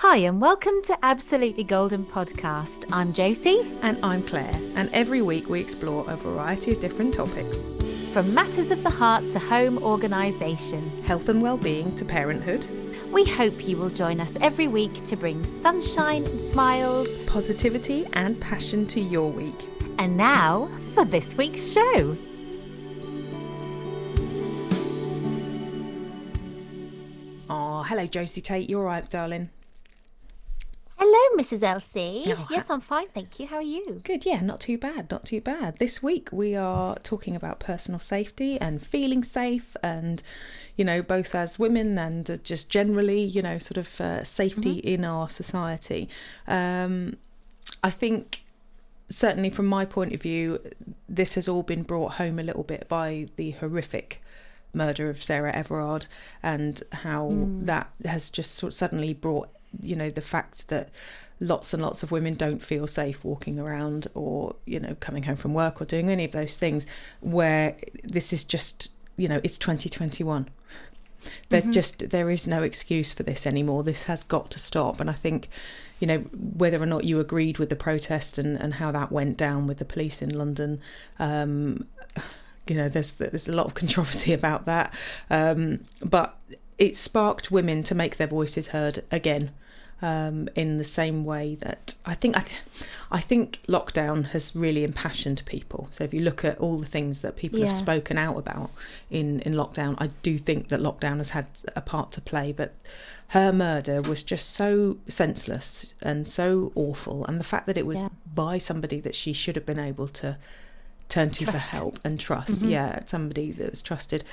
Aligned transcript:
Hi, 0.00 0.18
and 0.18 0.42
welcome 0.42 0.82
to 0.84 0.98
Absolutely 1.02 1.64
Golden 1.64 2.04
Podcast. 2.04 2.84
I'm 2.92 3.14
Josie. 3.14 3.72
And 3.80 3.98
I'm 4.04 4.22
Claire, 4.22 4.54
and 4.74 4.90
every 4.92 5.22
week 5.22 5.48
we 5.48 5.58
explore 5.58 6.08
a 6.10 6.16
variety 6.16 6.72
of 6.72 6.80
different 6.80 7.14
topics 7.14 7.66
from 8.12 8.34
matters 8.34 8.70
of 8.70 8.82
the 8.82 8.90
heart 8.90 9.30
to 9.30 9.38
home 9.38 9.82
organisation, 9.82 11.02
health 11.04 11.30
and 11.30 11.40
well-being 11.40 11.94
to 11.94 12.04
parenthood. 12.04 12.66
We 13.10 13.24
hope 13.24 13.66
you 13.66 13.78
will 13.78 13.88
join 13.88 14.20
us 14.20 14.36
every 14.42 14.68
week 14.68 15.02
to 15.04 15.16
bring 15.16 15.42
sunshine 15.42 16.26
and 16.26 16.42
smiles, 16.42 17.08
positivity 17.24 18.06
and 18.12 18.38
passion 18.38 18.86
to 18.88 19.00
your 19.00 19.30
week. 19.30 19.66
And 19.98 20.14
now 20.14 20.68
for 20.92 21.06
this 21.06 21.34
week's 21.38 21.72
show. 21.72 22.18
Oh, 27.48 27.82
hello, 27.84 28.06
Josie 28.06 28.42
Tate. 28.42 28.68
You 28.68 28.80
all 28.80 28.84
right, 28.84 29.08
darling? 29.08 29.48
Hello, 30.98 31.42
Mrs. 31.42 31.62
Elsie. 31.62 32.24
Oh, 32.28 32.46
yes, 32.50 32.70
I'm 32.70 32.80
fine, 32.80 33.08
thank 33.08 33.38
you. 33.38 33.46
How 33.46 33.56
are 33.56 33.62
you? 33.62 34.00
Good, 34.02 34.24
yeah, 34.24 34.40
not 34.40 34.60
too 34.60 34.78
bad, 34.78 35.10
not 35.10 35.26
too 35.26 35.42
bad. 35.42 35.78
This 35.78 36.02
week 36.02 36.30
we 36.32 36.56
are 36.56 36.96
talking 37.00 37.36
about 37.36 37.60
personal 37.60 38.00
safety 38.00 38.58
and 38.58 38.80
feeling 38.80 39.22
safe, 39.22 39.76
and 39.82 40.22
you 40.74 40.86
know, 40.86 41.02
both 41.02 41.34
as 41.34 41.58
women 41.58 41.98
and 41.98 42.40
just 42.42 42.70
generally, 42.70 43.20
you 43.20 43.42
know, 43.42 43.58
sort 43.58 43.76
of 43.76 44.00
uh, 44.00 44.24
safety 44.24 44.76
mm-hmm. 44.76 44.88
in 44.88 45.04
our 45.04 45.28
society. 45.28 46.08
Um, 46.48 47.18
I 47.84 47.90
think 47.90 48.44
certainly 49.10 49.50
from 49.50 49.66
my 49.66 49.84
point 49.84 50.14
of 50.14 50.22
view, 50.22 50.60
this 51.08 51.34
has 51.34 51.46
all 51.46 51.62
been 51.62 51.82
brought 51.82 52.12
home 52.12 52.38
a 52.38 52.42
little 52.42 52.64
bit 52.64 52.88
by 52.88 53.26
the 53.36 53.50
horrific 53.52 54.22
murder 54.72 55.08
of 55.08 55.22
Sarah 55.22 55.54
Everard 55.54 56.06
and 56.42 56.82
how 56.92 57.28
mm. 57.30 57.66
that 57.66 57.90
has 58.04 58.30
just 58.30 58.54
sort 58.54 58.72
of 58.72 58.76
suddenly 58.76 59.14
brought 59.14 59.48
you 59.82 59.96
know 59.96 60.10
the 60.10 60.20
fact 60.20 60.68
that 60.68 60.90
lots 61.38 61.74
and 61.74 61.82
lots 61.82 62.02
of 62.02 62.10
women 62.10 62.34
don't 62.34 62.62
feel 62.62 62.86
safe 62.86 63.22
walking 63.24 63.58
around 63.58 64.06
or 64.14 64.56
you 64.64 64.80
know 64.80 64.96
coming 65.00 65.24
home 65.24 65.36
from 65.36 65.52
work 65.52 65.80
or 65.80 65.84
doing 65.84 66.08
any 66.08 66.24
of 66.24 66.32
those 66.32 66.56
things 66.56 66.86
where 67.20 67.76
this 68.02 68.32
is 68.32 68.44
just 68.44 68.92
you 69.16 69.28
know 69.28 69.40
it's 69.44 69.58
2021 69.58 70.48
there 71.48 71.60
mm-hmm. 71.60 71.72
just 71.72 72.10
there 72.10 72.30
is 72.30 72.46
no 72.46 72.62
excuse 72.62 73.12
for 73.12 73.22
this 73.22 73.46
anymore. 73.46 73.82
This 73.82 74.04
has 74.04 74.22
got 74.22 74.50
to 74.52 74.58
stop. 74.58 75.00
And 75.00 75.10
i 75.10 75.12
think 75.12 75.48
you 75.98 76.06
know 76.06 76.18
whether 76.32 76.80
or 76.80 76.86
not 76.86 77.04
you 77.04 77.20
agreed 77.20 77.58
with 77.58 77.70
the 77.70 77.76
protest 77.76 78.38
and 78.38 78.56
and 78.60 78.74
how 78.74 78.92
that 78.92 79.10
went 79.10 79.36
down 79.36 79.66
with 79.66 79.78
the 79.78 79.84
police 79.84 80.20
in 80.20 80.28
london 80.28 80.78
um 81.18 81.86
you 82.66 82.76
know 82.76 82.88
there's 82.88 83.14
there's 83.14 83.48
a 83.48 83.52
lot 83.52 83.66
of 83.66 83.74
controversy 83.74 84.32
about 84.40 84.66
that. 84.66 84.92
Um 85.30 85.80
but 86.02 86.38
it 86.78 86.94
sparked 86.96 87.50
women 87.50 87.82
to 87.84 87.94
make 87.94 88.16
their 88.16 88.26
voices 88.26 88.68
heard 88.68 89.02
again 89.10 89.50
um, 90.02 90.48
in 90.54 90.78
the 90.78 90.84
same 90.84 91.24
way 91.24 91.54
that 91.56 91.94
I 92.04 92.14
think 92.14 92.36
I, 92.36 92.40
th- 92.40 92.62
I 93.10 93.20
think 93.20 93.60
lockdown 93.66 94.26
has 94.26 94.54
really 94.54 94.84
impassioned 94.84 95.42
people. 95.46 95.88
So 95.90 96.04
if 96.04 96.12
you 96.12 96.20
look 96.20 96.44
at 96.44 96.58
all 96.58 96.78
the 96.78 96.86
things 96.86 97.22
that 97.22 97.36
people 97.36 97.58
yeah. 97.58 97.66
have 97.66 97.74
spoken 97.74 98.18
out 98.18 98.36
about 98.36 98.70
in 99.10 99.40
in 99.40 99.54
lockdown, 99.54 99.94
I 99.98 100.08
do 100.22 100.38
think 100.38 100.68
that 100.68 100.80
lockdown 100.80 101.18
has 101.18 101.30
had 101.30 101.46
a 101.74 101.80
part 101.80 102.12
to 102.12 102.20
play. 102.20 102.52
But 102.52 102.74
her 103.28 103.52
murder 103.52 104.02
was 104.02 104.22
just 104.22 104.50
so 104.50 104.98
senseless 105.08 105.94
and 106.02 106.28
so 106.28 106.72
awful, 106.74 107.24
and 107.24 107.40
the 107.40 107.44
fact 107.44 107.66
that 107.66 107.78
it 107.78 107.86
was 107.86 108.00
yeah. 108.00 108.08
by 108.34 108.58
somebody 108.58 109.00
that 109.00 109.14
she 109.14 109.32
should 109.32 109.56
have 109.56 109.66
been 109.66 109.80
able 109.80 110.08
to 110.08 110.36
turn 111.08 111.30
to 111.30 111.44
trust. 111.44 111.70
for 111.70 111.76
help 111.76 112.00
and 112.04 112.20
trust. 112.20 112.60
Mm-hmm. 112.60 112.68
Yeah, 112.68 113.00
somebody 113.06 113.50
that 113.52 113.70
was 113.70 113.82
trusted. 113.82 114.24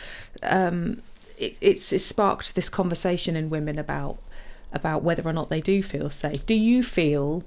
Um, 0.41 1.01
it, 1.37 1.57
it's, 1.61 1.91
it's 1.93 2.05
sparked 2.05 2.55
this 2.55 2.69
conversation 2.69 3.35
in 3.35 3.49
women 3.49 3.79
about 3.79 4.17
about 4.73 5.03
whether 5.03 5.27
or 5.27 5.33
not 5.33 5.49
they 5.49 5.61
do 5.61 5.83
feel 5.83 6.09
safe. 6.09 6.45
Do 6.45 6.55
you 6.55 6.83
feel, 6.83 7.43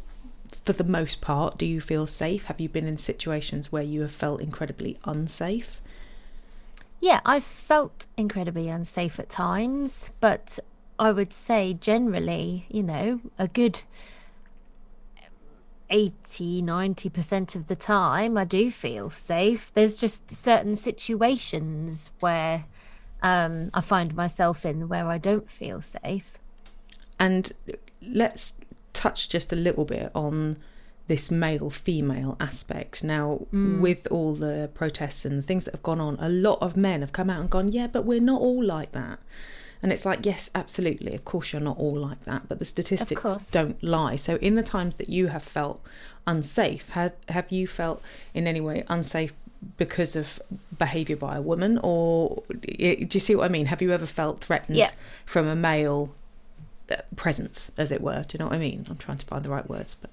for 0.48 0.72
the 0.72 0.84
most 0.84 1.20
part, 1.20 1.58
do 1.58 1.66
you 1.66 1.80
feel 1.80 2.06
safe? 2.06 2.44
Have 2.44 2.60
you 2.60 2.68
been 2.68 2.86
in 2.86 2.96
situations 2.96 3.72
where 3.72 3.82
you 3.82 4.02
have 4.02 4.12
felt 4.12 4.40
incredibly 4.40 4.98
unsafe? 5.04 5.80
Yeah, 7.00 7.20
I've 7.26 7.44
felt 7.44 8.06
incredibly 8.16 8.68
unsafe 8.68 9.18
at 9.18 9.28
times, 9.28 10.12
but 10.20 10.58
I 10.98 11.10
would 11.10 11.32
say 11.32 11.74
generally, 11.74 12.66
you 12.68 12.82
know, 12.82 13.20
a 13.38 13.48
good 13.48 13.82
80 15.88 16.62
90% 16.62 17.54
of 17.54 17.68
the 17.68 17.76
time 17.76 18.36
I 18.36 18.44
do 18.44 18.70
feel 18.70 19.10
safe. 19.10 19.70
There's 19.74 19.96
just 19.98 20.30
certain 20.30 20.74
situations 20.74 22.10
where 22.20 22.64
um, 23.22 23.70
I 23.72 23.80
find 23.80 24.14
myself 24.14 24.64
in 24.64 24.88
where 24.88 25.06
I 25.06 25.18
don't 25.18 25.50
feel 25.50 25.80
safe. 25.80 26.38
And 27.18 27.52
let's 28.02 28.58
touch 28.92 29.28
just 29.28 29.52
a 29.52 29.56
little 29.56 29.84
bit 29.84 30.10
on 30.14 30.56
this 31.08 31.30
male 31.30 31.70
female 31.70 32.36
aspect. 32.40 33.04
Now, 33.04 33.46
mm. 33.52 33.80
with 33.80 34.08
all 34.10 34.34
the 34.34 34.70
protests 34.74 35.24
and 35.24 35.38
the 35.38 35.42
things 35.42 35.64
that 35.66 35.74
have 35.74 35.82
gone 35.82 36.00
on, 36.00 36.16
a 36.20 36.28
lot 36.28 36.60
of 36.60 36.76
men 36.76 37.00
have 37.00 37.12
come 37.12 37.30
out 37.30 37.40
and 37.40 37.50
gone, 37.50 37.68
yeah, 37.68 37.86
but 37.86 38.04
we're 38.04 38.20
not 38.20 38.40
all 38.40 38.62
like 38.62 38.92
that. 38.92 39.20
And 39.82 39.92
it's 39.92 40.04
like, 40.04 40.24
yes, 40.24 40.50
absolutely. 40.54 41.14
Of 41.14 41.24
course, 41.24 41.52
you're 41.52 41.60
not 41.60 41.78
all 41.78 41.96
like 41.96 42.24
that, 42.24 42.48
but 42.48 42.58
the 42.58 42.64
statistics 42.64 43.50
don't 43.50 43.80
lie. 43.82 44.16
So, 44.16 44.36
in 44.36 44.56
the 44.56 44.62
times 44.62 44.96
that 44.96 45.08
you 45.08 45.28
have 45.28 45.42
felt 45.42 45.80
unsafe, 46.26 46.90
have, 46.90 47.12
have 47.28 47.52
you 47.52 47.66
felt 47.66 48.02
in 48.34 48.46
any 48.46 48.60
way 48.60 48.84
unsafe 48.88 49.34
because 49.76 50.16
of 50.16 50.40
behaviour 50.76 51.16
by 51.16 51.36
a 51.36 51.42
woman? 51.42 51.78
Or 51.82 52.42
do 52.48 53.06
you 53.12 53.20
see 53.20 53.36
what 53.36 53.44
I 53.44 53.48
mean? 53.48 53.66
Have 53.66 53.82
you 53.82 53.92
ever 53.92 54.06
felt 54.06 54.40
threatened 54.40 54.78
yeah. 54.78 54.90
from 55.24 55.46
a 55.46 55.54
male 55.54 56.14
presence, 57.16 57.70
as 57.76 57.92
it 57.92 58.00
were. 58.00 58.22
Do 58.22 58.34
you 58.34 58.38
know 58.38 58.46
what 58.46 58.54
I 58.54 58.58
mean? 58.58 58.86
I'm 58.88 58.96
trying 58.96 59.18
to 59.18 59.26
find 59.26 59.44
the 59.44 59.50
right 59.50 59.68
words, 59.68 59.96
but 60.00 60.10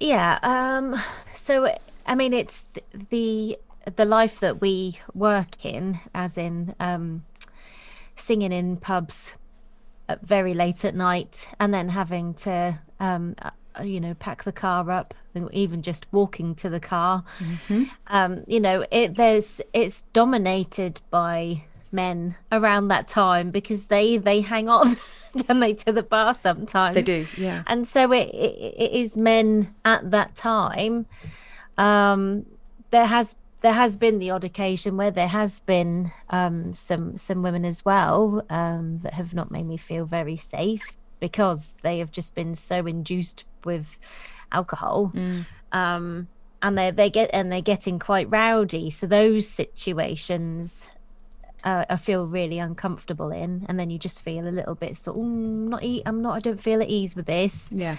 yeah. 0.00 0.38
Um, 0.42 0.96
so 1.34 1.74
I 2.06 2.14
mean, 2.14 2.32
it's 2.32 2.64
the 3.10 3.58
the 3.96 4.04
life 4.04 4.40
that 4.40 4.60
we 4.60 4.98
work 5.14 5.64
in, 5.64 6.00
as 6.14 6.38
in 6.38 6.74
um, 6.80 7.24
singing 8.16 8.52
in 8.52 8.76
pubs 8.76 9.34
very 10.22 10.54
late 10.54 10.84
at 10.84 10.94
night, 10.94 11.48
and 11.60 11.72
then 11.72 11.90
having 11.90 12.34
to 12.34 12.78
um, 13.00 13.34
uh, 13.42 13.50
you 13.82 14.00
know 14.00 14.14
pack 14.14 14.44
the 14.44 14.52
car 14.52 14.90
up 14.90 15.14
even 15.52 15.82
just 15.82 16.06
walking 16.12 16.54
to 16.54 16.68
the 16.68 16.78
car 16.78 17.24
mm-hmm. 17.40 17.84
um 18.06 18.44
you 18.46 18.60
know 18.60 18.86
it 18.92 19.16
there's 19.16 19.60
it's 19.72 20.02
dominated 20.12 21.00
by 21.10 21.64
men 21.94 22.34
around 22.52 22.88
that 22.88 23.08
time 23.08 23.50
because 23.50 23.86
they 23.86 24.18
they 24.18 24.42
hang 24.42 24.68
on 24.68 24.96
don't 25.36 25.60
they 25.60 25.72
to 25.74 25.92
the 25.92 26.02
bar 26.02 26.34
sometimes. 26.34 26.94
They 26.94 27.02
do 27.02 27.26
yeah. 27.36 27.62
And 27.66 27.86
so 27.86 28.12
it, 28.12 28.28
it, 28.28 28.74
it 28.76 28.92
is 28.92 29.16
men 29.16 29.74
at 29.84 30.10
that 30.10 30.34
time. 30.34 31.06
Um 31.78 32.46
there 32.90 33.06
has 33.06 33.36
there 33.62 33.72
has 33.72 33.96
been 33.96 34.18
the 34.18 34.30
odd 34.30 34.44
occasion 34.44 34.96
where 34.96 35.10
there 35.10 35.28
has 35.28 35.60
been 35.60 36.12
um 36.30 36.72
some 36.72 37.16
some 37.16 37.42
women 37.42 37.64
as 37.64 37.84
well 37.84 38.44
um 38.50 39.00
that 39.02 39.14
have 39.14 39.34
not 39.34 39.50
made 39.50 39.66
me 39.66 39.76
feel 39.76 40.04
very 40.04 40.36
safe 40.36 40.96
because 41.20 41.72
they 41.82 41.98
have 41.98 42.12
just 42.12 42.34
been 42.34 42.54
so 42.54 42.86
induced 42.86 43.44
with 43.64 43.98
alcohol. 44.52 45.12
Mm. 45.14 45.46
um 45.72 46.28
and 46.62 46.78
they 46.78 46.90
they 46.90 47.10
get 47.10 47.30
and 47.32 47.50
they're 47.50 47.60
getting 47.60 47.98
quite 47.98 48.30
rowdy. 48.30 48.90
So 48.90 49.06
those 49.06 49.48
situations 49.48 50.88
uh, 51.64 51.84
I 51.88 51.96
feel 51.96 52.26
really 52.26 52.58
uncomfortable 52.58 53.30
in, 53.30 53.64
and 53.68 53.78
then 53.78 53.90
you 53.90 53.98
just 53.98 54.22
feel 54.22 54.46
a 54.46 54.50
little 54.50 54.74
bit 54.74 54.96
sort. 54.96 55.16
Of, 55.16 55.24
mm, 55.24 55.68
not, 55.68 55.82
e- 55.82 56.02
I'm 56.06 56.22
not. 56.22 56.36
I 56.36 56.40
don't 56.40 56.60
feel 56.60 56.82
at 56.82 56.88
ease 56.88 57.16
with 57.16 57.26
this. 57.26 57.68
Yeah. 57.72 57.96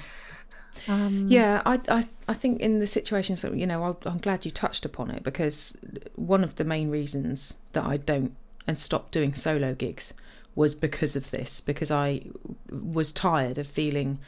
Um, 0.88 1.28
yeah, 1.30 1.62
I, 1.66 1.80
I, 1.88 2.08
I 2.28 2.34
think 2.34 2.59
in 2.59 2.80
the 2.80 2.88
situations 2.88 3.42
that 3.42 3.56
you 3.56 3.66
know, 3.66 3.84
I, 3.84 4.09
I'm 4.09 4.20
glad 4.20 4.46
you 4.46 4.52
touched 4.52 4.86
upon 4.86 5.09
it 5.09 5.24
because 5.24 5.78
one 6.16 6.44
of 6.44 6.56
the 6.56 6.66
main 6.66 6.90
reasons 6.90 7.58
that 7.74 7.86
I 7.86 7.98
don't 7.98 8.36
and 8.68 8.80
stopped 8.80 9.12
doing 9.12 9.34
solo 9.34 9.74
gigs 9.74 10.14
was 10.53 10.76
because 10.76 11.16
of 11.16 11.32
this. 11.32 11.62
Because 11.62 11.92
I 11.92 12.24
was 12.70 13.12
tired 13.12 13.58
of 13.58 13.68
feeling 13.68 14.20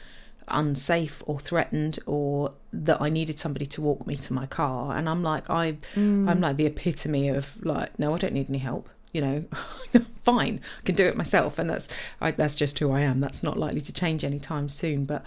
unsafe 0.50 1.22
or 1.26 1.38
threatened 1.38 1.98
or 2.06 2.52
that 2.72 3.00
I 3.00 3.08
needed 3.08 3.38
somebody 3.38 3.66
to 3.66 3.82
walk 3.82 4.06
me 4.06 4.16
to 4.16 4.32
my 4.32 4.46
car 4.46 4.96
and 4.96 5.06
I'm 5.06 5.22
like 5.22 5.50
I 5.50 5.72
mm. 5.94 6.26
I'm 6.26 6.40
like 6.40 6.56
the 6.56 6.64
epitome 6.64 7.28
of 7.28 7.62
like 7.62 7.98
no 7.98 8.14
I 8.14 8.18
don't 8.18 8.32
need 8.32 8.48
any 8.48 8.56
help 8.56 8.88
you 9.12 9.20
know, 9.20 9.44
fine, 10.22 10.60
I 10.78 10.82
can 10.82 10.94
do 10.94 11.06
it 11.06 11.16
myself, 11.16 11.58
and 11.58 11.68
that's 11.68 11.88
I, 12.20 12.30
that's 12.30 12.54
just 12.54 12.78
who 12.78 12.92
I 12.92 13.00
am. 13.00 13.20
That's 13.20 13.42
not 13.42 13.58
likely 13.58 13.80
to 13.80 13.92
change 13.92 14.24
anytime 14.24 14.68
soon. 14.68 15.04
But 15.04 15.24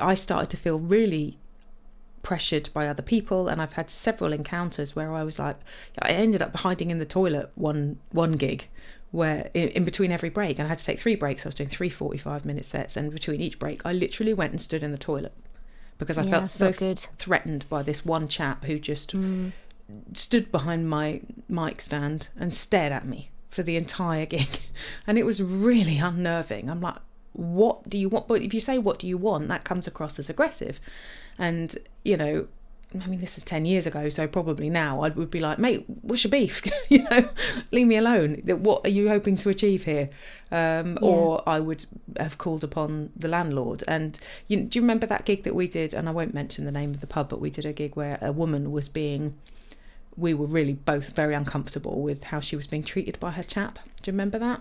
I 0.00 0.14
started 0.14 0.50
to 0.50 0.56
feel 0.56 0.78
really 0.78 1.38
pressured 2.22 2.70
by 2.72 2.88
other 2.88 3.02
people, 3.02 3.48
and 3.48 3.62
I've 3.62 3.74
had 3.74 3.90
several 3.90 4.32
encounters 4.32 4.96
where 4.96 5.12
I 5.12 5.22
was 5.22 5.38
like, 5.38 5.56
I 6.00 6.10
ended 6.10 6.42
up 6.42 6.56
hiding 6.56 6.90
in 6.90 6.98
the 6.98 7.06
toilet 7.06 7.50
one 7.54 7.98
one 8.10 8.32
gig 8.32 8.68
where 9.12 9.50
in, 9.54 9.68
in, 9.68 9.84
between 9.84 10.10
every 10.10 10.28
break, 10.28 10.58
and 10.58 10.66
I 10.66 10.68
had 10.68 10.78
to 10.78 10.84
take 10.84 10.98
three 10.98 11.14
breaks. 11.14 11.46
I 11.46 11.48
was 11.48 11.54
doing 11.54 11.70
three 11.70 11.88
45 11.88 12.44
minute 12.44 12.66
sets, 12.66 12.96
and 12.96 13.12
between 13.12 13.40
each 13.40 13.58
break, 13.58 13.80
I 13.84 13.92
literally 13.92 14.34
went 14.34 14.50
and 14.50 14.60
stood 14.60 14.82
in 14.82 14.90
the 14.90 14.98
toilet 14.98 15.32
because 15.98 16.18
I 16.18 16.22
yeah, 16.22 16.30
felt 16.30 16.48
so 16.48 16.72
th- 16.72 17.06
threatened 17.16 17.66
by 17.68 17.82
this 17.82 18.04
one 18.04 18.28
chap 18.28 18.64
who 18.64 18.78
just. 18.78 19.16
Mm 19.16 19.52
stood 20.12 20.50
behind 20.50 20.88
my 20.88 21.20
mic 21.48 21.80
stand 21.80 22.28
and 22.38 22.52
stared 22.52 22.92
at 22.92 23.06
me 23.06 23.30
for 23.48 23.62
the 23.62 23.76
entire 23.76 24.26
gig. 24.36 24.60
And 25.06 25.18
it 25.18 25.24
was 25.26 25.42
really 25.42 25.98
unnerving. 25.98 26.68
I'm 26.68 26.80
like, 26.80 26.96
what 27.32 27.88
do 27.88 27.98
you 27.98 28.08
want? 28.08 28.28
But 28.28 28.42
if 28.42 28.54
you 28.54 28.60
say 28.60 28.78
what 28.78 28.98
do 28.98 29.06
you 29.06 29.18
want, 29.18 29.48
that 29.48 29.64
comes 29.64 29.86
across 29.86 30.18
as 30.18 30.30
aggressive, 30.30 30.80
and 31.38 31.76
you 32.04 32.16
know. 32.16 32.48
I 33.02 33.08
mean, 33.08 33.20
this 33.20 33.36
is 33.36 33.44
10 33.44 33.66
years 33.66 33.84
ago, 33.84 34.08
so 34.08 34.28
probably 34.28 34.70
now 34.70 35.02
I 35.02 35.08
would 35.08 35.30
be 35.30 35.40
like, 35.40 35.58
mate, 35.58 35.84
what's 36.02 36.22
your 36.22 36.30
beef? 36.30 36.62
you 36.88 37.02
know, 37.02 37.28
leave 37.72 37.88
me 37.88 37.96
alone. 37.96 38.36
What 38.46 38.86
are 38.86 38.90
you 38.90 39.08
hoping 39.08 39.36
to 39.38 39.50
achieve 39.50 39.82
here? 39.84 40.08
Um, 40.52 40.96
Yeah. 41.02 41.08
Or 41.08 41.42
I 41.48 41.58
would 41.58 41.84
have 42.16 42.38
called 42.38 42.62
upon 42.62 43.10
the 43.16 43.26
landlord. 43.26 43.82
And 43.88 44.16
you, 44.46 44.62
do 44.62 44.78
you 44.78 44.82
remember 44.82 45.04
that 45.08 45.24
gig 45.26 45.42
that 45.42 45.54
we 45.54 45.66
did? 45.66 45.94
And 45.94 46.08
I 46.08 46.12
won't 46.12 46.32
mention 46.32 46.64
the 46.64 46.70
name 46.72 46.94
of 46.94 47.00
the 47.00 47.08
pub, 47.08 47.28
but 47.28 47.40
we 47.40 47.50
did 47.50 47.66
a 47.66 47.72
gig 47.72 47.96
where 47.96 48.18
a 48.22 48.30
woman 48.30 48.70
was 48.70 48.88
being, 48.88 49.34
we 50.16 50.34
were 50.34 50.46
really 50.46 50.74
both 50.74 51.10
very 51.10 51.34
uncomfortable 51.34 52.00
with 52.02 52.24
how 52.24 52.40
she 52.40 52.56
was 52.56 52.66
being 52.66 52.82
treated 52.82 53.18
by 53.20 53.32
her 53.32 53.42
chap. 53.42 53.78
Do 54.02 54.10
you 54.10 54.12
remember 54.12 54.38
that? 54.38 54.60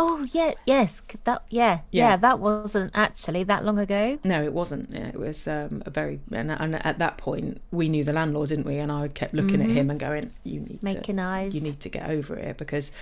Oh 0.00 0.24
yeah, 0.30 0.52
yes, 0.64 1.02
that 1.24 1.42
yeah, 1.50 1.80
Yeah. 1.90 2.10
yeah, 2.10 2.16
that 2.18 2.38
wasn't 2.38 2.92
actually 2.94 3.42
that 3.44 3.64
long 3.64 3.80
ago. 3.80 4.20
No, 4.22 4.44
it 4.44 4.52
wasn't. 4.52 4.90
Yeah, 4.90 5.08
It 5.08 5.18
was 5.18 5.48
um, 5.48 5.82
a 5.84 5.90
very, 5.90 6.20
and, 6.30 6.52
and 6.52 6.76
at 6.86 7.00
that 7.00 7.18
point 7.18 7.60
we 7.72 7.88
knew 7.88 8.04
the 8.04 8.12
landlord, 8.12 8.50
didn't 8.50 8.66
we? 8.66 8.76
And 8.78 8.92
I 8.92 9.08
kept 9.08 9.34
looking 9.34 9.60
at 9.60 9.70
him 9.70 9.90
and 9.90 9.98
going, 9.98 10.30
"You 10.44 10.60
need 10.60 10.78
to, 10.80 10.84
Making 10.84 11.18
eyes. 11.18 11.52
you 11.52 11.60
need 11.62 11.80
to 11.80 11.88
get 11.88 12.08
over 12.08 12.36
it," 12.36 12.56
because 12.58 12.92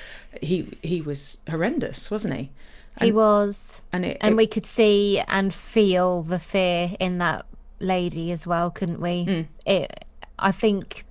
he 0.40 0.78
he 0.82 1.02
was 1.02 1.42
horrendous, 1.50 2.10
wasn't 2.10 2.34
he? 2.34 2.50
he 2.98 3.12
was, 3.12 3.82
And 3.92 4.06
it, 4.06 4.16
and 4.22 4.32
it- 4.32 4.36
we 4.38 4.46
could 4.46 4.64
see 4.64 5.20
and 5.28 5.52
feel 5.52 6.22
the 6.22 6.38
fear 6.38 6.92
in 6.98 7.18
that 7.18 7.44
lady 7.78 8.32
as 8.32 8.46
well, 8.46 8.70
couldn't 8.70 9.00
we? 9.02 9.26
Mm. 9.26 9.46
It, 9.66 10.05
I 10.38 10.52
think 10.52 11.04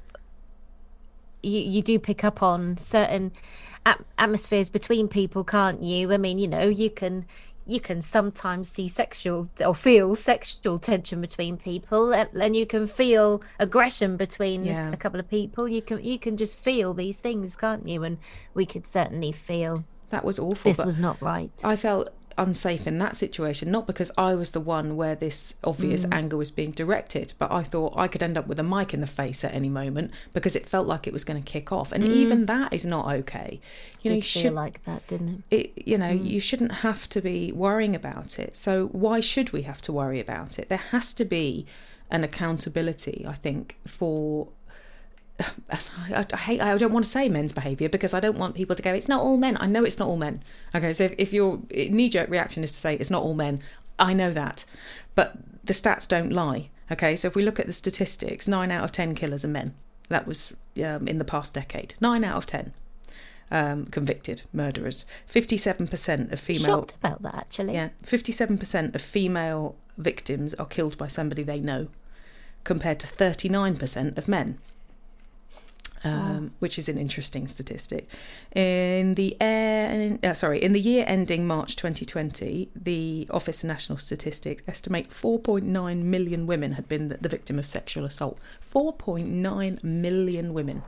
you 1.42 1.60
you 1.60 1.82
do 1.82 2.00
pick 2.00 2.24
up 2.24 2.42
on 2.42 2.78
certain 2.78 3.32
at- 3.86 4.04
atmospheres 4.18 4.70
between 4.70 5.08
people, 5.08 5.44
can't 5.44 5.84
you? 5.84 6.12
I 6.14 6.18
mean, 6.18 6.40
you 6.40 6.48
know, 6.48 6.68
you 6.68 6.90
can 6.90 7.26
you 7.68 7.80
can 7.80 8.00
sometimes 8.02 8.70
see 8.70 8.88
sexual 8.88 9.50
or 9.66 9.74
feel 9.74 10.16
sexual 10.16 10.78
tension 10.78 11.20
between 11.20 11.58
people, 11.58 12.14
and, 12.14 12.30
and 12.40 12.56
you 12.56 12.66
can 12.66 12.86
feel 12.88 13.42
aggression 13.60 14.18
between 14.18 14.66
Yeah. 14.66 14.92
a 14.92 14.98
couple 14.98 15.20
of 15.20 15.30
people. 15.30 15.68
You 15.68 15.82
can 15.82 16.04
you 16.04 16.20
can 16.20 16.38
just 16.38 16.58
feel 16.58 16.94
these 16.94 17.18
things, 17.20 17.56
can't 17.56 17.88
you? 17.88 18.04
And 18.04 18.18
we 18.54 18.66
could 18.66 18.86
certainly 18.86 19.32
feel 19.32 19.84
that 20.12 20.24
was 20.24 20.38
awful. 20.40 20.72
this 20.72 20.84
was 20.86 21.00
not 21.00 21.20
right. 21.22 21.52
I 21.64 21.76
felt 21.76 22.10
unsafe 22.38 22.86
in 22.88 22.98
that 23.00 23.16
situation, 23.16 23.72
not 23.72 23.88
because 23.88 24.12
I 24.18 24.34
was 24.36 24.52
the 24.52 24.60
one 24.60 24.96
where 24.96 25.16
this 25.16 25.56
obvious 25.64 26.06
Mm. 26.06 26.14
anger 26.14 26.38
was 26.38 26.52
being 26.52 26.72
directed, 26.72 27.34
but 27.40 27.52
I 27.52 27.64
thought 27.64 27.94
I 27.98 28.08
could 28.08 28.22
end 28.24 28.38
up 28.38 28.48
with 28.48 28.60
a 28.60 28.64
mic 28.64 28.94
in 28.94 29.02
the 29.02 29.08
face 29.08 29.44
at 29.44 29.54
any 29.54 29.70
moment 29.70 30.12
because 30.34 30.56
it 30.56 30.68
felt 30.68 30.88
like 30.88 31.08
it 31.08 31.14
was 31.14 31.24
going 31.24 31.42
to 31.42 31.52
kick 31.52 31.72
off, 31.72 31.92
and 31.92 32.04
even 32.04 32.46
that 32.48 32.74
is 32.74 32.86
not 32.86 33.08
okay. 33.14 33.60
You 34.02 34.12
know, 34.12 34.16
you 34.18 34.22
Mm. 34.22 34.26
Feel 34.26 34.42
should 34.44 34.54
like 34.54 34.84
that, 34.86 35.08
didn't 35.08 35.44
it? 35.50 35.74
it, 35.78 35.88
you 35.88 35.98
know, 35.98 36.10
you 36.12 36.40
shouldn't 36.40 36.72
have 36.88 37.08
to 37.10 37.22
be 37.22 37.52
worrying 37.52 37.96
about 37.96 38.38
it. 38.40 38.56
So 38.56 38.88
why 38.88 39.20
should 39.20 39.52
we 39.54 39.62
have 39.64 39.82
to 39.84 39.94
worry 39.94 40.20
about 40.20 40.60
it? 40.60 40.70
There 40.70 40.78
has 40.92 41.14
to 41.16 41.26
be 41.26 41.66
an 42.12 42.24
accountability, 42.24 43.26
I 43.28 43.34
think, 43.34 43.78
for. 43.88 44.48
I, 45.70 46.26
I 46.32 46.38
hate. 46.38 46.62
I 46.62 46.78
don't 46.78 46.94
want 46.94 47.06
to 47.06 47.12
say 47.12 47.30
men's 47.30 47.54
behaviour 47.54 47.90
because 47.90 48.14
I 48.14 48.20
don't 48.20 48.38
want 48.38 48.56
people 48.56 48.76
to 48.76 48.82
go. 48.82 48.94
It's 48.94 49.08
not 49.08 49.22
all 49.22 49.38
men. 49.38 49.58
I 49.60 49.66
know 49.66 49.84
it's 49.84 50.00
not 50.00 50.08
all 50.08 50.18
men. 50.18 50.44
Okay, 50.74 50.94
so 50.94 51.06
if, 51.06 51.16
if 51.18 51.34
your 51.34 51.62
knee 51.70 52.10
jerk 52.10 52.30
reaction 52.30 52.64
is 52.64 52.72
to 52.72 52.78
say 52.78 52.96
it's 52.96 53.12
not 53.12 53.24
all 53.24 53.34
men, 53.34 53.62
I 54.00 54.14
know 54.14 54.32
that, 54.32 54.66
but 55.14 55.38
the 55.64 55.74
stats 55.74 56.08
don't 56.08 56.32
lie. 56.32 56.70
Okay, 56.92 57.16
so 57.16 57.28
if 57.28 57.36
we 57.36 57.44
look 57.44 57.60
at 57.60 57.68
the 57.68 57.74
statistics, 57.74 58.48
nine 58.48 58.72
out 58.72 58.84
of 58.84 58.92
ten 58.92 59.16
killers 59.16 59.44
are 59.44 59.50
men. 59.50 59.74
That 60.10 60.28
was 60.28 60.54
um, 60.84 61.08
in 61.08 61.18
the 61.18 61.26
past 61.26 61.54
decade. 61.54 61.96
Nine 62.00 62.24
out 62.24 62.38
of 62.38 62.46
ten 62.46 62.74
um, 63.52 63.86
convicted 63.86 64.44
murderers. 64.54 65.06
Fifty-seven 65.26 65.88
percent 65.88 66.32
of 66.32 66.40
female. 66.40 66.66
Shocked 66.66 66.96
about 66.96 67.22
that 67.24 67.36
actually. 67.36 67.74
Yeah, 67.74 67.90
fifty-seven 68.04 68.58
percent 68.58 68.96
of 68.96 69.02
female 69.02 69.76
victims 69.98 70.54
are 70.56 70.66
killed 70.66 70.98
by 70.98 71.08
somebody 71.08 71.44
they 71.44 71.60
know, 71.60 71.88
compared 72.64 73.00
to 73.00 73.08
thirty-nine 73.08 73.78
percent 73.78 74.18
of 74.18 74.28
men. 74.28 74.60
Um, 76.06 76.52
Which 76.60 76.78
is 76.78 76.88
an 76.88 77.00
interesting 77.00 77.48
statistic. 77.48 78.08
In 78.56 79.16
the 79.16 79.36
air, 79.42 80.20
uh, 80.24 80.34
sorry, 80.36 80.62
in 80.62 80.72
the 80.72 80.80
year 80.80 81.04
ending 81.08 81.48
March 81.48 81.76
2020, 81.76 82.70
the 82.76 83.28
Office 83.32 83.64
of 83.64 83.70
National 83.70 83.98
Statistics 83.98 84.62
estimate 84.68 85.10
4.9 85.10 86.04
million 86.04 86.46
women 86.46 86.74
had 86.74 86.88
been 86.88 87.08
the, 87.08 87.18
the 87.18 87.30
victim 87.30 87.58
of 87.58 87.68
sexual 87.68 88.06
assault. 88.06 88.38
4.9 88.72 89.84
million 89.84 90.54
women 90.54 90.84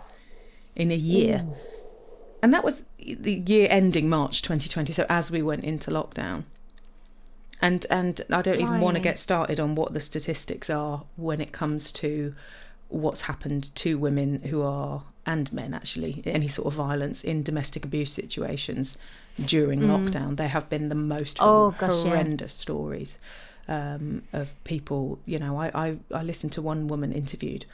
in 0.76 0.92
a 0.92 0.96
year. 0.96 1.48
And 2.44 2.54
that 2.54 2.64
was 2.64 2.84
the 3.00 3.44
year 3.46 3.68
ending 3.72 4.10
March 4.10 4.44
2020, 4.44 4.94
so 4.94 5.06
as 5.10 5.32
we 5.32 5.42
went 5.42 5.64
into 5.64 5.90
lockdown. 5.90 6.44
And 7.60 7.88
and 7.90 8.22
I 8.30 8.44
don't 8.44 8.62
even 8.62 8.82
want 8.82 8.98
to 8.98 9.02
get 9.02 9.18
started 9.18 9.60
on 9.60 9.74
what 9.74 9.94
the 9.94 10.00
statistics 10.00 10.70
are 10.70 11.06
when 11.16 11.42
it 11.42 11.52
comes 11.52 11.92
to 11.94 12.36
what's 12.90 13.22
happened 13.22 13.74
to 13.76 13.98
women 13.98 14.42
who 14.44 14.62
are 14.62 15.04
and 15.26 15.52
men 15.52 15.74
actually 15.74 16.22
any 16.26 16.48
sort 16.48 16.68
of 16.68 16.74
violence 16.74 17.24
in 17.24 17.44
domestic 17.44 17.84
abuse 17.84 18.12
situations 18.14 18.98
during 19.46 19.82
lockdown. 19.82 20.38
There 20.38 20.48
have 20.48 20.70
been 20.70 20.90
the 20.90 20.96
most 20.96 21.38
Mm. 21.38 21.46
Oh, 21.46 21.76
gosh, 21.78 22.04
yeah. 22.04 22.10
horrendous 22.10 22.54
stories 22.54 23.20
um, 23.68 24.24
of 24.32 24.62
people. 24.64 25.20
You 25.26 25.40
know, 25.40 25.58
I, 25.60 25.72
I 25.76 25.98
I 26.14 26.24
listened 26.24 26.54
to 26.54 26.62
one 26.62 26.88
woman 26.88 27.12
interviewed, 27.12 27.66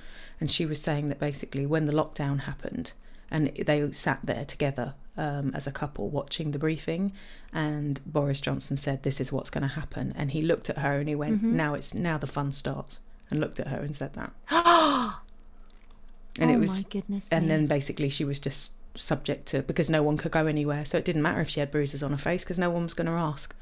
and 0.42 0.50
she 0.50 0.65
was 0.65 0.81
saying 0.81 1.10
that 1.10 1.19
basically 1.19 1.65
when 1.65 1.86
the 1.86 1.94
lockdown 1.94 2.42
happened, 2.42 2.92
and 3.30 3.48
they 3.50 3.92
sat 3.92 4.19
there 4.24 4.45
together 4.45 4.95
um, 5.15 5.51
as 5.54 5.68
a 5.68 5.71
couple 5.71 6.10
watching 6.10 6.51
the 6.51 6.60
briefing, 6.60 7.13
and 7.54 8.01
Boris 8.06 8.42
Johnson 8.42 8.77
said, 8.77 9.04
"This 9.04 9.21
is 9.21 9.31
what's 9.31 9.51
going 9.51 9.62
to 9.69 9.75
happen," 9.75 10.12
and 10.18 10.31
he 10.31 10.42
looked 10.42 10.69
at 10.71 10.80
her 10.80 11.00
and 11.00 11.07
he 11.07 11.15
went, 11.15 11.38
Mm-hmm. 11.38 11.56
"Now 11.56 11.75
it's 11.75 11.94
now 11.94 12.18
the 12.18 12.27
fun 12.27 12.51
starts," 12.51 13.00
and 13.30 13.40
looked 13.40 13.60
at 13.60 13.68
her 13.68 13.78
and 13.78 13.96
said 13.96 14.14
that. 14.14 14.31
and 14.50 16.50
oh 16.50 16.54
it 16.54 16.58
was 16.58 16.72
my 16.72 16.84
goodness. 16.90 17.30
and 17.31 17.46
me. 17.46 17.50
then 17.50 17.68
basically 17.68 18.10
she 18.10 18.25
was 18.25 18.40
just 18.40 18.74
subject 18.96 19.48
to 19.48 19.62
because 19.64 19.90
no 19.90 20.04
one 20.04 20.18
could 20.18 20.31
go 20.31 20.46
anywhere 20.46 20.86
so 20.86 20.98
it 20.98 21.06
didn't 21.06 21.22
matter 21.24 21.42
if 21.42 21.50
she 21.50 21.60
had 21.60 21.72
bruises 21.72 22.04
on 22.04 22.12
her 22.12 22.18
face 22.18 22.44
because 22.44 22.60
no 22.60 22.70
one 22.70 22.84
was 22.84 22.94
going 22.94 23.08
to 23.08 23.14
ask 23.14 23.56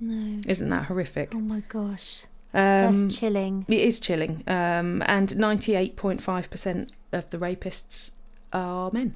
no. 0.00 0.40
isn't 0.46 0.68
that 0.70 0.86
horrific 0.86 1.32
Oh 1.34 1.38
my 1.40 1.60
gosh. 1.68 2.24
um, 2.52 3.02
That's 3.02 3.16
chilling. 3.16 3.64
it 3.68 3.80
is 3.80 4.00
chilling 4.00 4.42
um, 4.48 5.02
and 5.06 5.28
98.5% 5.28 6.90
of 7.12 7.30
the 7.30 7.38
rapists 7.38 8.10
are 8.52 8.90
men 8.92 9.14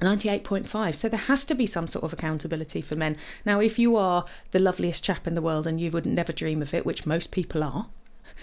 98.5 0.00 0.94
so 0.94 1.08
there 1.08 1.20
has 1.20 1.44
to 1.44 1.54
be 1.54 1.66
some 1.66 1.88
sort 1.88 2.04
of 2.04 2.12
accountability 2.12 2.80
for 2.80 2.96
men 2.96 3.16
now 3.44 3.60
if 3.60 3.78
you 3.78 3.96
are 3.96 4.24
the 4.50 4.58
loveliest 4.58 5.04
chap 5.04 5.26
in 5.26 5.34
the 5.34 5.42
world 5.42 5.66
and 5.66 5.80
you 5.80 5.90
would 5.90 6.06
never 6.06 6.32
dream 6.32 6.62
of 6.62 6.74
it 6.74 6.86
which 6.86 7.06
most 7.06 7.30
people 7.30 7.62
are 7.62 7.86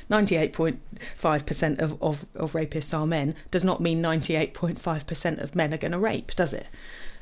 98.5% 0.09 1.79
of, 1.79 2.01
of, 2.01 2.25
of 2.35 2.53
rapists 2.53 2.97
are 2.97 3.05
men 3.05 3.35
does 3.51 3.63
not 3.63 3.81
mean 3.81 4.01
98.5% 4.01 5.41
of 5.41 5.55
men 5.55 5.73
are 5.73 5.77
going 5.77 5.91
to 5.91 5.99
rape, 5.99 6.35
does 6.35 6.53
it? 6.53 6.67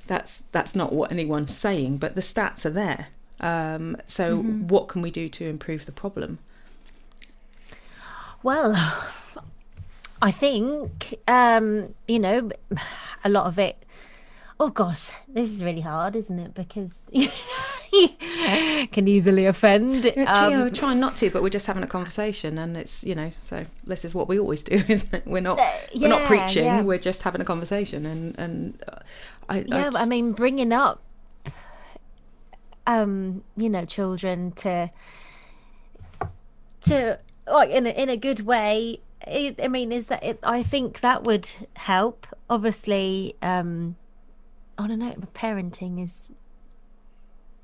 That's 0.07 0.43
that's 0.51 0.75
not 0.75 0.93
what 0.93 1.11
anyone's 1.11 1.55
saying, 1.55 1.97
but 1.97 2.13
the 2.13 2.21
stats 2.21 2.65
are 2.65 2.69
there. 2.69 3.07
Um, 3.39 3.97
so 4.05 4.37
what 4.37 4.87
can 4.87 5.01
we 5.01 5.09
do 5.09 5.27
to 5.29 5.47
improve 5.47 5.87
the 5.87 5.91
problem? 5.91 6.39
Well, 8.43 8.75
I 10.21 10.29
think 10.29 11.15
um, 11.27 11.95
you 12.07 12.19
know 12.19 12.51
a 13.23 13.29
lot 13.29 13.47
of 13.47 13.57
it. 13.57 13.83
Oh 14.59 14.69
gosh, 14.69 15.11
this 15.27 15.51
is 15.51 15.63
really 15.63 15.81
hard, 15.81 16.15
isn't 16.15 16.39
it? 16.39 16.53
Because 16.53 17.01
can 18.91 19.07
easily 19.07 19.45
offend. 19.45 20.05
Yeah, 20.05 20.23
Um, 20.45 20.53
we're 20.61 20.69
trying 20.69 20.99
not 20.99 21.17
to, 21.17 21.29
but 21.29 21.43
we're 21.43 21.49
just 21.49 21.67
having 21.67 21.83
a 21.83 21.87
conversation, 21.87 22.57
and 22.57 22.77
it's 22.77 23.03
you 23.03 23.15
know, 23.15 23.31
so 23.41 23.65
this 23.83 24.05
is 24.05 24.15
what 24.15 24.27
we 24.29 24.39
always 24.39 24.63
do, 24.63 24.75
isn't 24.87 25.13
it? 25.13 25.23
We're 25.27 25.41
not 25.41 25.59
we're 25.93 26.07
not 26.07 26.25
preaching, 26.25 26.65
yeah. 26.65 26.81
we're 26.81 26.97
just 26.99 27.23
having 27.23 27.41
a 27.41 27.45
conversation, 27.45 28.05
and 28.05 28.33
and 28.39 28.81
I 29.49 29.65
yeah, 29.67 29.87
I 29.87 29.91
just- 29.91 30.09
mean, 30.09 30.31
bringing 30.31 30.71
up, 30.71 31.01
um, 32.87 33.43
you 33.57 33.69
know, 33.69 33.83
children 33.85 34.51
to 34.53 34.89
to 36.81 37.19
like 37.47 37.69
in 37.71 37.87
a, 37.87 37.89
in 37.89 38.09
a 38.09 38.17
good 38.17 38.41
way. 38.45 39.01
It, 39.27 39.59
I 39.61 39.67
mean, 39.67 39.91
is 39.91 40.07
that 40.07 40.23
it? 40.23 40.39
I 40.43 40.63
think 40.63 41.01
that 41.01 41.23
would 41.23 41.49
help. 41.73 42.27
Obviously, 42.49 43.35
um, 43.41 43.95
I 44.77 44.85
a 44.85 44.97
note. 44.97 45.33
Parenting 45.33 46.03
is 46.03 46.31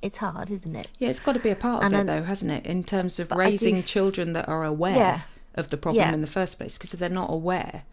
it's 0.02 0.18
hard, 0.18 0.50
isn't 0.50 0.76
it? 0.76 0.88
Yeah, 0.98 1.10
it's 1.10 1.20
got 1.20 1.34
to 1.34 1.40
be 1.40 1.50
a 1.52 1.56
part 1.56 1.84
of 1.84 1.86
And 1.86 1.94
it, 1.94 1.98
then- 1.98 2.06
though, 2.08 2.24
hasn't 2.24 2.52
it? 2.52 2.66
In 2.66 2.84
terms 2.84 3.20
of 3.20 3.32
I 3.32 3.36
raising 3.36 3.78
f- 3.78 3.86
children 3.86 4.34
that 4.34 4.48
are 4.48 4.64
aware 4.64 4.96
Yeah. 4.96 5.22
of 5.54 5.68
the 5.68 5.78
problem 5.78 6.02
Yeah. 6.08 6.14
in 6.14 6.22
the 6.22 6.28
first 6.28 6.58
place, 6.58 6.74
because 6.78 6.94
if 6.94 7.00
they're 7.00 7.10
not 7.10 7.30
aware, 7.30 7.84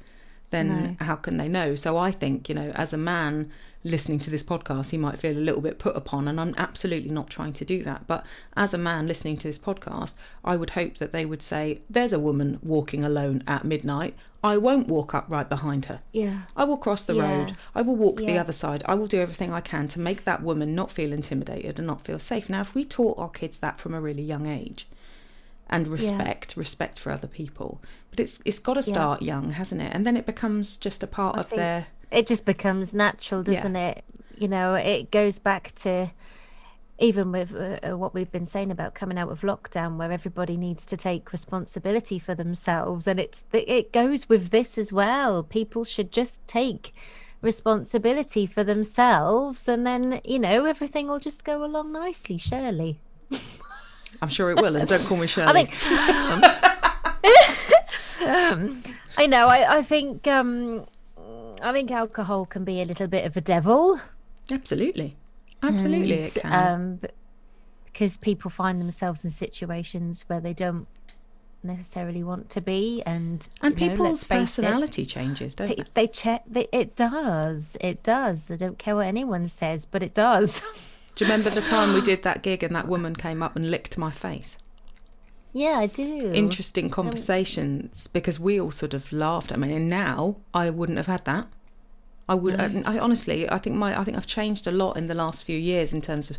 then 0.51 0.97
no. 0.99 1.05
how 1.05 1.17
can 1.17 1.37
they 1.37 1.49
know? 1.49 1.75
So 1.75 1.99
I 1.99 2.11
think, 2.11 2.49
you 2.49 2.55
know, 2.55 2.71
as 2.75 2.95
a 2.95 2.97
man 2.97 3.51
listening 3.85 4.19
to 4.21 4.31
this 4.31 4.43
podcast, 4.43 4.91
he 4.91 4.97
might 4.97 5.19
feel 5.19 5.37
a 5.37 5.39
little 5.39 5.61
bit 5.61 5.79
put 5.79 5.97
upon, 5.97 6.29
and 6.29 6.41
I'm 6.41 6.55
absolutely 6.57 7.11
not 7.11 7.31
trying 7.31 7.53
to 7.55 7.65
do 7.65 7.83
that. 7.85 8.07
But 8.07 8.25
as 8.57 8.75
a 8.75 8.79
man 8.79 9.07
listening 9.07 9.37
to 9.39 9.49
this 9.49 9.59
podcast, 9.59 10.15
I 10.45 10.57
would 10.57 10.71
hope 10.71 10.97
that 10.99 11.13
they 11.13 11.25
would 11.25 11.43
say, 11.43 11.81
There's 11.89 12.13
a 12.13 12.19
woman 12.19 12.59
walking 12.63 13.05
alone 13.05 13.43
at 13.47 13.65
midnight. 13.65 14.15
I 14.43 14.57
won't 14.57 14.87
walk 14.87 15.15
up 15.15 15.27
right 15.29 15.49
behind 15.49 15.87
her. 15.87 16.01
Yeah. 16.13 16.43
I 16.57 16.65
will 16.65 16.77
cross 16.77 17.05
the 17.05 17.15
yeah. 17.15 17.39
road. 17.39 17.57
I 17.75 17.83
will 17.83 17.97
walk 17.97 18.21
yeah. 18.21 18.27
the 18.27 18.39
other 18.39 18.53
side. 18.53 18.85
I 18.87 18.95
will 18.95 19.09
do 19.09 19.21
everything 19.21 19.53
I 19.53 19.61
can 19.61 19.89
to 19.89 20.01
make 20.01 20.25
that 20.25 20.43
woman 20.43 20.77
not 20.77 20.93
feel 20.93 21.13
intimidated 21.13 21.79
and 21.79 21.87
not 21.87 22.03
feel 22.03 22.21
safe. 22.21 22.49
Now, 22.49 22.61
if 22.61 22.75
we 22.75 22.85
taught 22.85 23.19
our 23.19 23.31
kids 23.31 23.59
that 23.59 23.81
from 23.81 23.95
a 23.95 24.01
really 24.01 24.23
young 24.23 24.47
age, 24.47 24.87
and 25.71 25.89
respect, 25.89 26.57
yeah. 26.57 26.61
respect 26.61 26.99
for 26.99 27.13
other 27.13 27.27
people. 27.27 27.83
But 28.11 28.21
it's 28.21 28.41
it's 28.45 28.59
got 28.59 28.75
to 28.75 28.83
start 28.83 29.23
yeah. 29.23 29.35
young, 29.35 29.51
hasn't 29.53 29.83
it? 29.83 29.93
And 29.95 30.07
then 30.07 30.17
it 30.17 30.27
becomes 30.27 30.77
just 30.77 31.03
a 31.03 31.07
part 31.07 31.37
I 31.37 31.41
of 31.41 31.51
their. 31.51 31.87
It 32.11 32.27
just 32.27 32.47
becomes 32.47 32.95
natural, 32.95 33.43
doesn't 33.43 33.75
yeah. 33.75 33.89
it? 33.89 34.05
You 34.37 34.49
know, 34.49 34.75
it 34.75 35.11
goes 35.11 35.39
back 35.39 35.75
to 35.77 36.11
even 36.99 37.31
with 37.31 37.55
uh, 37.55 37.97
what 37.97 38.13
we've 38.13 38.31
been 38.33 38.47
saying 38.47 38.71
about 38.71 38.95
coming 38.95 39.19
out 39.19 39.31
of 39.31 39.43
lockdown, 39.43 39.97
where 39.97 40.11
everybody 40.11 40.57
needs 40.57 40.85
to 40.87 40.97
take 40.97 41.33
responsibility 41.33 42.19
for 42.19 42.35
themselves, 42.35 43.07
and 43.07 43.21
it's 43.21 43.45
it 43.53 43.93
goes 43.93 44.29
with 44.29 44.51
this 44.51 44.77
as 44.77 44.93
well. 44.93 45.43
People 45.43 45.85
should 45.85 46.11
just 46.11 46.47
take 46.49 46.93
responsibility 47.41 48.47
for 48.47 48.65
themselves, 48.65 49.69
and 49.69 49.87
then 49.87 50.21
you 50.25 50.39
know 50.39 50.65
everything 50.65 51.07
will 51.07 51.21
just 51.21 51.45
go 51.45 51.65
along 51.65 51.93
nicely. 51.93 52.37
Surely. 52.37 52.99
I'm 54.23 54.29
sure 54.29 54.51
it 54.51 54.57
will, 54.57 54.75
and 54.75 54.89
don't 54.89 55.05
call 55.05 55.19
me 55.19 55.29
Shirley. 55.29 55.49
I 55.51 55.65
think. 55.65 55.83
um, 58.29 58.83
I 59.17 59.27
know. 59.27 59.47
I, 59.47 59.79
I 59.79 59.83
think. 59.83 60.27
Um, 60.27 60.87
I 61.63 61.73
think 61.73 61.91
alcohol 61.91 62.47
can 62.47 62.65
be 62.65 62.81
a 62.81 62.85
little 62.85 63.07
bit 63.07 63.25
of 63.25 63.37
a 63.37 63.41
devil. 63.41 64.01
Absolutely, 64.51 65.17
absolutely, 65.63 66.19
and, 66.19 66.27
it 66.27 66.41
can. 66.41 66.75
Um, 66.75 67.01
because 67.87 68.17
people 68.17 68.51
find 68.51 68.81
themselves 68.81 69.25
in 69.25 69.31
situations 69.31 70.25
where 70.29 70.41
they 70.41 70.53
don't 70.53 70.87
necessarily 71.63 72.23
want 72.23 72.49
to 72.51 72.61
be, 72.61 73.03
and 73.05 73.49
and 73.61 73.77
people's 73.77 74.29
know, 74.29 74.39
personality 74.39 75.03
it, 75.03 75.09
changes, 75.09 75.55
don't 75.55 75.69
they? 75.69 75.85
They 75.95 76.07
check. 76.07 76.45
They, 76.47 76.69
it 76.73 76.95
does. 76.97 77.77
It 77.81 78.03
does. 78.03 78.51
I 78.51 78.57
don't 78.57 78.79
care 78.79 78.97
what 78.97 79.07
anyone 79.07 79.49
says, 79.49 79.87
but 79.87 80.03
it 80.03 80.15
does. 80.15 80.63
Do 81.15 81.25
you 81.25 81.31
remember 81.31 81.51
the 81.51 81.63
time 81.63 81.95
we 81.95 82.01
did 82.01 82.23
that 82.23 82.43
gig 82.43 82.63
and 82.63 82.77
that 82.77 82.87
woman 82.87 83.17
came 83.17 83.43
up 83.43 83.57
and 83.57 83.73
licked 83.73 83.99
my 83.99 84.13
face? 84.13 84.57
Yeah, 85.53 85.79
I 85.79 85.87
do. 85.87 86.33
Interesting 86.33 86.91
conversations 86.91 88.09
because 88.09 88.39
we 88.39 88.61
all 88.61 88.71
sort 88.71 88.95
of 88.95 89.11
laughed. 89.13 89.53
I 89.53 89.57
mean, 89.57 89.71
and 89.71 89.89
now 89.89 90.37
I 90.53 90.71
wouldn't 90.71 90.99
have 90.99 91.07
had 91.07 91.25
that. 91.25 91.49
I 92.29 92.35
would. 92.35 92.59
No. 92.59 92.83
I, 92.85 92.97
I, 92.97 92.99
honestly, 92.99 93.49
I 93.49 93.59
think 93.59 93.77
my. 93.77 93.99
I 93.99 94.05
think 94.05 94.17
I've 94.17 94.27
changed 94.27 94.67
a 94.67 94.71
lot 94.71 94.97
in 94.97 95.07
the 95.07 95.15
last 95.15 95.45
few 95.45 95.59
years 95.59 95.93
in 95.93 96.01
terms 96.01 96.31
of 96.31 96.37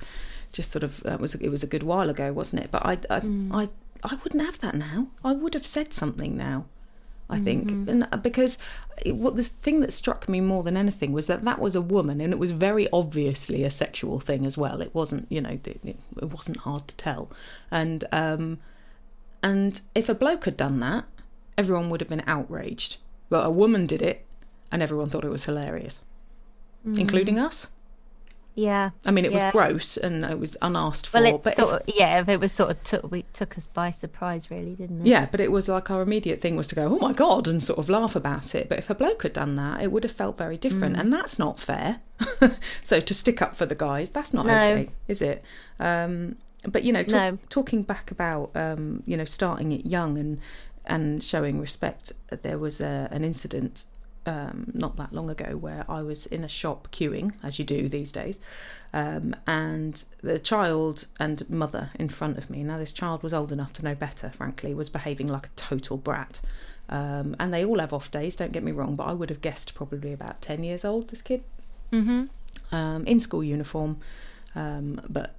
just 0.52 0.72
sort 0.72 0.84
of. 0.84 1.02
That 1.02 1.20
was 1.20 1.36
it 1.36 1.50
was 1.50 1.64
a 1.64 1.68
good 1.68 1.84
while 1.84 2.10
ago, 2.10 2.32
wasn't 2.32 2.64
it? 2.64 2.72
But 2.72 2.86
I, 2.86 2.92
I, 3.10 3.20
mm. 3.22 3.52
I, 3.52 3.70
I 4.08 4.16
wouldn't 4.24 4.46
have 4.46 4.60
that 4.60 4.76
now. 4.76 5.08
I 5.24 5.34
would 5.34 5.56
have 5.56 5.66
said 5.66 5.94
something 5.94 6.38
now. 6.38 6.66
I 7.32 7.40
think, 7.40 7.68
mm-hmm. 7.68 7.90
and 7.90 8.08
uh, 8.12 8.18
because 8.18 8.58
it, 9.06 9.16
what 9.16 9.36
the 9.36 9.44
thing 9.44 9.82
that 9.82 9.94
struck 9.94 10.28
me 10.28 10.42
more 10.42 10.64
than 10.64 10.76
anything 10.76 11.12
was 11.12 11.28
that 11.28 11.44
that 11.44 11.60
was 11.60 11.76
a 11.76 11.82
woman, 11.82 12.22
and 12.22 12.34
it 12.34 12.40
was 12.40 12.50
very 12.50 12.90
obviously 12.92 13.64
a 13.64 13.70
sexual 13.70 14.20
thing 14.20 14.48
as 14.48 14.58
well. 14.58 14.82
It 14.82 14.96
wasn't, 14.96 15.28
you 15.30 15.40
know, 15.40 15.60
it, 15.64 15.80
it 15.84 15.98
wasn't 16.24 16.58
hard 16.58 16.88
to 16.88 16.96
tell, 16.96 17.30
and 17.70 18.04
um, 18.12 18.58
and 19.42 19.82
if 19.96 20.10
a 20.10 20.16
bloke 20.16 20.46
had 20.46 20.58
done 20.58 20.80
that, 20.80 21.06
everyone 21.58 21.90
would 21.90 22.02
have 22.02 22.10
been 22.10 22.24
outraged. 22.28 22.98
But 23.30 23.46
a 23.46 23.50
woman 23.50 23.86
did 23.86 24.02
it, 24.02 24.26
and 24.72 24.82
everyone 24.82 25.10
thought 25.10 25.24
it 25.24 25.30
was 25.30 25.46
hilarious, 25.46 26.02
mm-hmm. 26.86 27.00
including 27.00 27.38
us. 27.38 27.68
Yeah. 28.60 28.90
I 29.06 29.12
mean, 29.12 29.24
it 29.24 29.32
yeah. 29.32 29.46
was 29.46 29.52
gross 29.54 29.96
and 29.96 30.26
it 30.26 30.38
was 30.38 30.58
unasked 30.62 31.08
for. 31.08 31.22
Well, 31.22 31.36
it 31.36 31.44
but 31.44 31.56
sort 31.56 31.82
if, 31.88 31.88
of, 31.88 31.96
yeah, 31.96 32.26
it 32.28 32.40
was 32.42 32.52
sort 32.52 32.72
of 32.72 32.84
took 32.84 33.10
we 33.10 33.24
took 33.32 33.58
us 33.58 33.68
by 33.68 33.90
surprise, 33.90 34.52
really, 34.52 34.76
didn't 34.76 35.02
it? 35.02 35.08
Yeah, 35.08 35.28
but 35.32 35.40
it 35.40 35.50
was 35.52 35.70
like 35.70 35.90
our 35.90 36.02
immediate 36.02 36.42
thing 36.42 36.58
was 36.58 36.68
to 36.68 36.76
go, 36.76 36.88
oh 36.88 37.00
my 37.00 37.14
god, 37.14 37.48
and 37.48 37.64
sort 37.64 37.80
of 37.80 37.90
laugh 37.90 38.18
about 38.18 38.54
it. 38.56 38.68
But 38.68 38.80
if 38.80 38.90
a 38.90 38.96
bloke 38.96 39.24
had 39.24 39.34
done 39.34 39.56
that, 39.56 39.82
it 39.82 39.94
would 39.94 40.04
have 40.04 40.12
felt 40.12 40.38
very 40.38 40.58
different, 40.58 40.98
mm. 40.98 41.00
and 41.00 41.14
that's 41.14 41.40
not 41.40 41.60
fair. 41.60 42.02
so 42.84 43.00
to 43.00 43.14
stick 43.14 43.42
up 43.42 43.56
for 43.56 43.66
the 43.66 43.76
guys, 43.76 44.10
that's 44.10 44.34
not 44.34 44.46
no. 44.46 44.54
okay, 44.54 44.90
is 45.08 45.22
it? 45.22 45.42
Um, 45.80 46.36
but 46.68 46.84
you 46.84 46.92
know, 46.92 47.04
talk, 47.04 47.34
no. 47.34 47.38
talking 47.50 47.84
back 47.84 48.12
about 48.12 48.52
um, 48.56 49.04
you 49.06 49.16
know 49.16 49.26
starting 49.26 49.72
it 49.72 49.86
young 49.86 50.18
and 50.18 50.40
and 50.86 51.24
showing 51.24 51.60
respect, 51.60 52.12
there 52.42 52.58
was 52.58 52.82
a, 52.82 53.08
an 53.12 53.24
incident 53.24 53.86
um, 54.26 54.72
not 54.74 54.96
that 54.98 55.14
long 55.14 55.30
ago 55.30 55.58
where 55.58 55.86
I 55.88 56.02
was 56.02 56.26
in 56.26 56.44
a 56.44 56.48
shop 56.48 56.90
queuing, 56.92 57.34
as 57.42 57.60
you 57.60 57.66
do 57.66 57.90
these 57.90 58.12
days, 58.12 58.40
um, 58.94 59.36
and 59.48 60.04
the 60.22 60.40
child 60.40 61.08
and 61.20 61.50
mother 61.50 61.92
in 61.96 62.10
front 62.10 62.38
of 62.38 62.50
me. 62.50 62.64
Now, 62.64 62.78
this 62.78 62.92
child 62.92 63.24
was 63.24 63.34
old 63.34 63.52
enough 63.52 63.74
to 63.74 63.84
know 63.84 63.96
better, 63.96 64.30
frankly, 64.30 64.74
was 64.74 64.90
behaving 64.90 65.28
like 65.28 65.48
a 65.48 65.52
total 65.56 65.98
brat. 65.98 66.42
Um, 66.90 67.36
and 67.40 67.54
they 67.54 67.64
all 67.64 67.80
have 67.80 67.94
off 67.94 68.10
days, 68.10 68.36
don't 68.36 68.52
get 68.52 68.64
me 68.64 68.72
wrong, 68.72 68.96
but 68.96 69.06
I 69.06 69.14
would 69.14 69.30
have 69.30 69.42
guessed 69.42 69.76
probably 69.76 70.12
about 70.12 70.42
10 70.42 70.64
years 70.64 70.84
old, 70.84 71.10
this 71.10 71.22
kid. 71.22 71.44
Mm-hmm. 71.92 72.26
Um, 72.76 73.06
in 73.08 73.20
school 73.20 73.44
uniform, 73.44 74.00
um, 74.54 75.02
but 75.10 75.36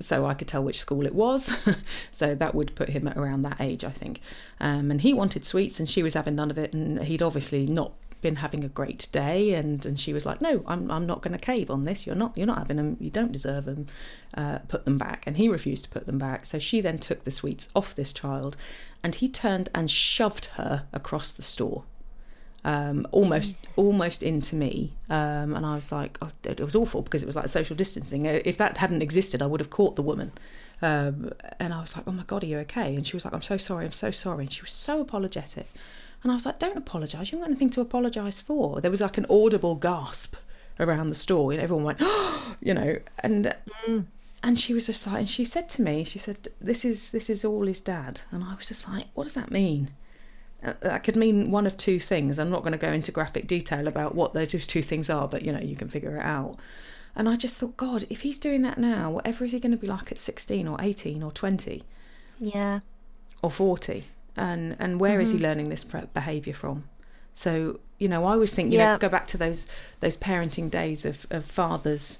so 0.00 0.26
I 0.26 0.34
could 0.34 0.48
tell 0.48 0.62
which 0.62 0.80
school 0.80 1.06
it 1.06 1.14
was. 1.14 1.52
so 2.12 2.34
that 2.34 2.54
would 2.54 2.74
put 2.74 2.90
him 2.90 3.06
at 3.06 3.16
around 3.16 3.42
that 3.42 3.60
age, 3.60 3.84
I 3.84 3.90
think. 3.90 4.20
Um, 4.58 4.90
and 4.90 5.00
he 5.02 5.12
wanted 5.12 5.44
sweets, 5.44 5.78
and 5.78 5.88
she 5.88 6.02
was 6.02 6.14
having 6.14 6.34
none 6.34 6.50
of 6.50 6.58
it, 6.58 6.72
and 6.72 7.02
he'd 7.02 7.22
obviously 7.22 7.66
not 7.66 7.92
been 8.20 8.36
having 8.36 8.64
a 8.64 8.68
great 8.68 9.08
day. 9.12 9.54
And 9.54 9.84
and 9.86 9.98
she 9.98 10.12
was 10.12 10.26
like 10.26 10.42
no 10.42 10.62
i'm 10.66 10.90
i'm 10.90 11.06
not 11.06 11.22
going 11.22 11.32
to 11.32 11.38
cave 11.38 11.70
on 11.70 11.84
this. 11.84 12.06
You're 12.06 12.16
not 12.16 12.36
you're 12.36 12.46
not 12.46 12.58
having 12.58 12.76
them 12.76 12.96
you 13.00 13.10
don't 13.10 13.32
deserve 13.32 13.64
them 13.64 13.86
uh, 14.34 14.58
put 14.68 14.84
them 14.84 14.98
back. 14.98 15.24
And 15.26 15.36
he 15.36 15.48
refused 15.48 15.84
to 15.84 15.90
put 15.90 16.06
them 16.06 16.18
back. 16.18 16.46
So 16.46 16.58
she 16.58 16.80
then 16.80 16.98
took 16.98 17.24
the 17.24 17.30
sweets 17.30 17.68
off 17.74 17.94
this 17.94 18.12
child. 18.12 18.56
And 19.02 19.14
he 19.14 19.28
turned 19.30 19.70
and 19.74 19.90
shoved 19.90 20.46
her 20.56 20.86
across 20.92 21.32
the 21.32 21.42
store 21.42 21.84
um, 22.64 23.06
almost 23.10 23.62
Jesus. 23.62 23.76
almost 23.76 24.22
into 24.22 24.54
me 24.54 24.92
um, 25.08 25.54
and 25.54 25.64
I 25.64 25.74
was 25.74 25.90
like 25.90 26.18
oh, 26.20 26.30
it 26.44 26.60
was 26.60 26.74
awful 26.74 27.02
because 27.02 27.22
it 27.22 27.26
was 27.26 27.36
like 27.36 27.46
a 27.46 27.48
social 27.48 27.76
distancing 27.76 28.26
if 28.26 28.56
that 28.58 28.78
hadn't 28.78 29.02
existed 29.02 29.40
I 29.40 29.46
would 29.46 29.60
have 29.60 29.70
caught 29.70 29.96
the 29.96 30.02
woman 30.02 30.32
um, 30.82 31.32
and 31.58 31.72
I 31.72 31.80
was 31.80 31.96
like 31.96 32.06
oh 32.06 32.12
my 32.12 32.24
god 32.24 32.42
are 32.42 32.46
you 32.46 32.58
okay 32.58 32.94
and 32.94 33.06
she 33.06 33.16
was 33.16 33.24
like 33.24 33.34
I'm 33.34 33.42
so 33.42 33.56
sorry 33.56 33.86
I'm 33.86 33.92
so 33.92 34.10
sorry 34.10 34.44
and 34.44 34.52
she 34.52 34.62
was 34.62 34.72
so 34.72 35.00
apologetic 35.00 35.68
and 36.22 36.30
I 36.30 36.34
was 36.34 36.44
like, 36.44 36.58
don't 36.58 36.76
apologise. 36.76 37.32
You 37.32 37.38
haven't 37.38 37.40
got 37.40 37.50
anything 37.50 37.70
to 37.70 37.80
apologise 37.80 38.40
for. 38.40 38.80
There 38.80 38.90
was 38.90 39.00
like 39.00 39.16
an 39.16 39.26
audible 39.30 39.74
gasp 39.74 40.36
around 40.78 41.08
the 41.08 41.14
store. 41.14 41.52
And 41.52 41.60
everyone 41.60 41.84
went, 41.84 41.98
oh, 42.00 42.56
you 42.60 42.74
know, 42.74 42.98
and 43.20 43.54
mm. 43.86 44.04
and 44.42 44.58
she 44.58 44.74
was 44.74 44.86
just 44.86 45.06
like, 45.06 45.18
and 45.20 45.28
she 45.28 45.44
said 45.44 45.68
to 45.70 45.82
me, 45.82 46.04
she 46.04 46.18
said, 46.18 46.48
this 46.60 46.84
is 46.84 47.10
this 47.10 47.30
is 47.30 47.44
all 47.44 47.66
his 47.66 47.80
dad. 47.80 48.20
And 48.30 48.44
I 48.44 48.54
was 48.54 48.68
just 48.68 48.88
like, 48.88 49.06
what 49.14 49.24
does 49.24 49.34
that 49.34 49.50
mean? 49.50 49.90
Uh, 50.62 50.74
that 50.80 51.04
could 51.04 51.16
mean 51.16 51.50
one 51.50 51.66
of 51.66 51.76
two 51.76 51.98
things. 51.98 52.38
I'm 52.38 52.50
not 52.50 52.60
going 52.60 52.72
to 52.72 52.78
go 52.78 52.92
into 52.92 53.12
graphic 53.12 53.46
detail 53.46 53.88
about 53.88 54.14
what 54.14 54.34
those 54.34 54.66
two 54.66 54.82
things 54.82 55.08
are, 55.08 55.26
but 55.26 55.42
you 55.42 55.52
know, 55.52 55.60
you 55.60 55.76
can 55.76 55.88
figure 55.88 56.16
it 56.16 56.22
out. 56.22 56.56
And 57.16 57.28
I 57.28 57.36
just 57.36 57.56
thought, 57.56 57.76
God, 57.76 58.04
if 58.08 58.20
he's 58.20 58.38
doing 58.38 58.62
that 58.62 58.78
now, 58.78 59.10
whatever 59.10 59.44
is 59.44 59.52
he 59.52 59.60
going 59.60 59.72
to 59.72 59.78
be 59.78 59.86
like 59.86 60.12
at 60.12 60.18
16 60.18 60.68
or 60.68 60.76
18 60.80 61.22
or 61.22 61.32
20? 61.32 61.82
Yeah. 62.38 62.80
Or 63.42 63.50
40? 63.50 64.04
and 64.36 64.76
and 64.78 65.00
where 65.00 65.12
mm-hmm. 65.12 65.22
is 65.22 65.30
he 65.30 65.36
mm-hmm. 65.36 65.44
learning 65.44 65.68
this 65.68 65.84
behavior 65.84 66.54
from 66.54 66.84
so 67.34 67.78
you 67.98 68.08
know 68.08 68.24
i 68.24 68.32
always 68.32 68.54
think 68.54 68.72
you 68.72 68.78
yeah. 68.78 68.92
know 68.92 68.98
go 68.98 69.08
back 69.08 69.26
to 69.26 69.36
those 69.36 69.66
those 70.00 70.16
parenting 70.16 70.70
days 70.70 71.04
of, 71.04 71.26
of 71.30 71.44
fathers 71.44 72.18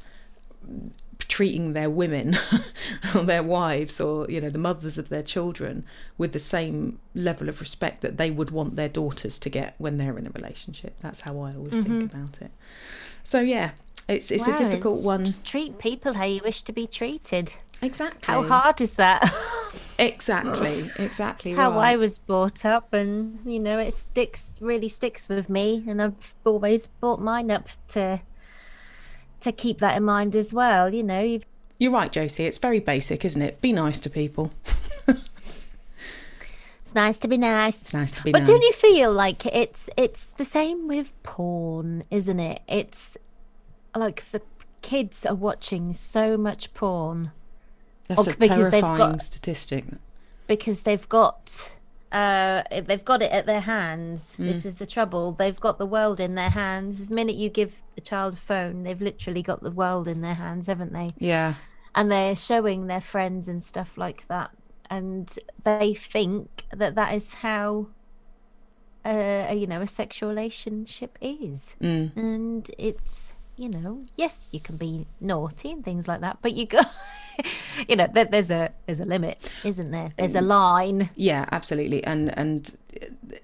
treating 1.28 1.72
their 1.72 1.90
women 1.90 2.36
or 3.14 3.22
their 3.22 3.42
wives 3.42 4.00
or 4.00 4.28
you 4.30 4.40
know 4.40 4.50
the 4.50 4.58
mothers 4.58 4.98
of 4.98 5.08
their 5.08 5.22
children 5.22 5.84
with 6.18 6.32
the 6.32 6.38
same 6.38 6.98
level 7.14 7.48
of 7.48 7.60
respect 7.60 8.00
that 8.00 8.16
they 8.16 8.30
would 8.30 8.50
want 8.50 8.76
their 8.76 8.88
daughters 8.88 9.38
to 9.38 9.48
get 9.48 9.74
when 9.78 9.98
they're 9.98 10.18
in 10.18 10.26
a 10.26 10.30
relationship 10.30 10.94
that's 11.00 11.20
how 11.20 11.32
i 11.40 11.54
always 11.54 11.74
mm-hmm. 11.74 11.98
think 11.98 12.12
about 12.12 12.40
it 12.40 12.50
so 13.22 13.40
yeah 13.40 13.70
it's 14.08 14.30
it's 14.30 14.46
wow, 14.46 14.54
a 14.54 14.58
difficult 14.58 14.98
it's 14.98 15.06
one 15.06 15.34
treat 15.44 15.78
people 15.78 16.14
how 16.14 16.24
you 16.24 16.40
wish 16.44 16.62
to 16.62 16.72
be 16.72 16.86
treated 16.86 17.54
Exactly. 17.82 18.34
How 18.34 18.46
hard 18.46 18.80
is 18.80 18.94
that? 18.94 19.32
exactly. 19.98 20.90
Exactly. 20.98 21.52
how 21.52 21.70
right. 21.70 21.92
I 21.92 21.96
was 21.96 22.18
brought 22.18 22.64
up, 22.64 22.92
and 22.92 23.38
you 23.44 23.58
know, 23.58 23.78
it 23.78 23.94
sticks 23.94 24.54
really 24.60 24.88
sticks 24.88 25.28
with 25.28 25.48
me, 25.48 25.84
and 25.88 26.02
I've 26.02 26.34
always 26.44 26.88
brought 26.88 27.20
mine 27.20 27.50
up 27.50 27.68
to 27.88 28.20
to 29.40 29.52
keep 29.52 29.78
that 29.78 29.96
in 29.96 30.04
mind 30.04 30.36
as 30.36 30.52
well. 30.52 30.92
You 30.92 31.02
know, 31.02 31.20
you've... 31.20 31.46
you're 31.78 31.92
right, 31.92 32.10
Josie. 32.10 32.44
It's 32.44 32.58
very 32.58 32.80
basic, 32.80 33.24
isn't 33.24 33.42
it? 33.42 33.60
Be 33.60 33.72
nice 33.72 33.98
to 34.00 34.10
people. 34.10 34.52
it's 35.08 36.94
nice 36.94 37.18
to 37.18 37.28
be 37.28 37.38
nice. 37.38 37.82
It's 37.82 37.92
nice 37.92 38.12
to 38.12 38.22
be 38.22 38.32
but 38.32 38.40
nice. 38.40 38.48
don't 38.48 38.62
you 38.62 38.72
feel 38.72 39.12
like 39.12 39.46
it's 39.46 39.90
it's 39.96 40.26
the 40.26 40.44
same 40.44 40.88
with 40.88 41.12
porn, 41.22 42.04
isn't 42.10 42.40
it? 42.40 42.62
It's 42.68 43.16
like 43.94 44.30
the 44.30 44.42
kids 44.82 45.26
are 45.26 45.34
watching 45.34 45.92
so 45.92 46.36
much 46.36 46.72
porn 46.74 47.32
that's 48.08 48.26
a 48.26 48.34
terrifying 48.34 48.96
got, 48.96 49.22
statistic. 49.22 49.84
Because 50.46 50.82
they've 50.82 51.08
got 51.08 51.70
uh, 52.12 52.62
they've 52.70 53.04
got 53.04 53.22
it 53.22 53.30
at 53.30 53.46
their 53.46 53.60
hands. 53.60 54.34
Mm. 54.38 54.46
This 54.46 54.66
is 54.66 54.76
the 54.76 54.86
trouble. 54.86 55.32
They've 55.32 55.60
got 55.60 55.78
the 55.78 55.86
world 55.86 56.18
in 56.18 56.34
their 56.34 56.50
hands. 56.50 57.06
The 57.06 57.14
minute 57.14 57.36
you 57.36 57.48
give 57.48 57.82
a 57.96 58.00
child 58.00 58.34
a 58.34 58.36
phone, 58.36 58.82
they've 58.82 59.00
literally 59.00 59.42
got 59.42 59.62
the 59.62 59.70
world 59.70 60.08
in 60.08 60.20
their 60.20 60.34
hands, 60.34 60.66
haven't 60.66 60.92
they? 60.92 61.14
Yeah. 61.18 61.54
And 61.94 62.10
they're 62.10 62.36
showing 62.36 62.86
their 62.86 63.00
friends 63.00 63.48
and 63.48 63.62
stuff 63.62 63.96
like 63.96 64.26
that, 64.28 64.50
and 64.88 65.36
they 65.64 65.94
think 65.94 66.64
that 66.72 66.94
that 66.94 67.14
is 67.14 67.34
how 67.34 67.88
a, 69.04 69.54
you 69.54 69.66
know 69.66 69.80
a 69.80 69.88
sexual 69.88 70.28
relationship 70.28 71.18
is, 71.20 71.74
mm. 71.80 72.16
and 72.16 72.70
it's 72.78 73.32
you 73.60 73.68
know 73.68 74.06
yes 74.16 74.48
you 74.52 74.58
can 74.58 74.76
be 74.76 75.06
naughty 75.20 75.70
and 75.70 75.84
things 75.84 76.08
like 76.08 76.20
that, 76.20 76.38
but 76.40 76.52
you 76.52 76.66
got 76.66 76.90
you 77.88 77.96
know 77.96 78.08
there, 78.12 78.24
there's 78.24 78.50
a 78.50 78.70
there's 78.86 79.00
a 79.00 79.04
limit, 79.04 79.50
isn't 79.64 79.90
there? 79.90 80.10
There's 80.16 80.34
a 80.34 80.40
line. 80.40 81.10
Yeah, 81.14 81.46
absolutely, 81.52 82.02
and 82.04 82.36
and 82.38 82.76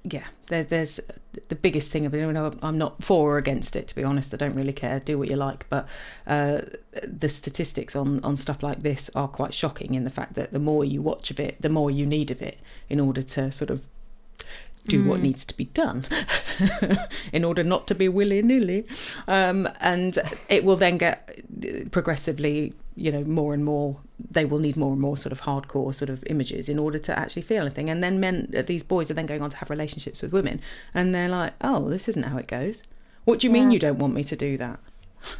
yeah, 0.04 0.26
there, 0.48 0.64
there's 0.64 1.00
the 1.48 1.54
biggest 1.54 1.92
thing. 1.92 2.06
I 2.06 2.08
mean, 2.08 2.36
I'm 2.62 2.78
not 2.78 3.04
for 3.04 3.34
or 3.34 3.38
against 3.38 3.76
it. 3.76 3.88
To 3.88 3.94
be 3.94 4.04
honest, 4.04 4.32
I 4.34 4.36
don't 4.36 4.54
really 4.54 4.72
care. 4.72 5.00
Do 5.00 5.18
what 5.18 5.28
you 5.28 5.36
like, 5.36 5.68
but 5.68 5.86
uh, 6.26 6.62
the 7.02 7.28
statistics 7.28 7.94
on 7.94 8.22
on 8.24 8.36
stuff 8.36 8.62
like 8.62 8.82
this 8.82 9.10
are 9.14 9.28
quite 9.28 9.54
shocking. 9.54 9.94
In 9.94 10.04
the 10.04 10.10
fact 10.10 10.34
that 10.34 10.52
the 10.52 10.58
more 10.58 10.84
you 10.84 11.02
watch 11.02 11.30
of 11.30 11.38
it, 11.38 11.60
the 11.60 11.68
more 11.68 11.90
you 11.90 12.06
need 12.06 12.30
of 12.30 12.42
it 12.42 12.58
in 12.88 13.00
order 13.00 13.22
to 13.22 13.52
sort 13.52 13.70
of 13.70 13.82
do 14.86 15.02
mm. 15.02 15.06
what 15.06 15.20
needs 15.20 15.44
to 15.44 15.56
be 15.56 15.66
done 15.66 16.04
in 17.32 17.44
order 17.44 17.62
not 17.62 17.86
to 17.88 17.94
be 17.94 18.08
willy 18.08 18.42
nilly. 18.42 18.86
Um, 19.26 19.68
and 19.80 20.18
it 20.48 20.64
will 20.64 20.76
then 20.76 20.98
get 20.98 21.90
progressively, 21.90 22.74
you 22.94 23.12
know, 23.12 23.24
more 23.24 23.54
and 23.54 23.64
more, 23.64 23.98
they 24.18 24.44
will 24.44 24.58
need 24.58 24.76
more 24.76 24.92
and 24.92 25.00
more 25.00 25.16
sort 25.16 25.32
of 25.32 25.42
hardcore 25.42 25.94
sort 25.94 26.10
of 26.10 26.24
images 26.26 26.68
in 26.68 26.78
order 26.78 26.98
to 26.98 27.18
actually 27.18 27.42
feel 27.42 27.62
anything. 27.62 27.90
And 27.90 28.02
then 28.02 28.20
men, 28.20 28.64
these 28.66 28.82
boys 28.82 29.10
are 29.10 29.14
then 29.14 29.26
going 29.26 29.42
on 29.42 29.50
to 29.50 29.56
have 29.58 29.70
relationships 29.70 30.22
with 30.22 30.32
women 30.32 30.60
and 30.94 31.14
they're 31.14 31.28
like, 31.28 31.54
oh, 31.60 31.88
this 31.88 32.08
isn't 32.08 32.24
how 32.24 32.38
it 32.38 32.48
goes. 32.48 32.82
What 33.24 33.40
do 33.40 33.46
you 33.46 33.54
yeah. 33.54 33.60
mean 33.60 33.70
you 33.72 33.78
don't 33.78 33.98
want 33.98 34.14
me 34.14 34.24
to 34.24 34.36
do 34.36 34.56
that? 34.58 34.80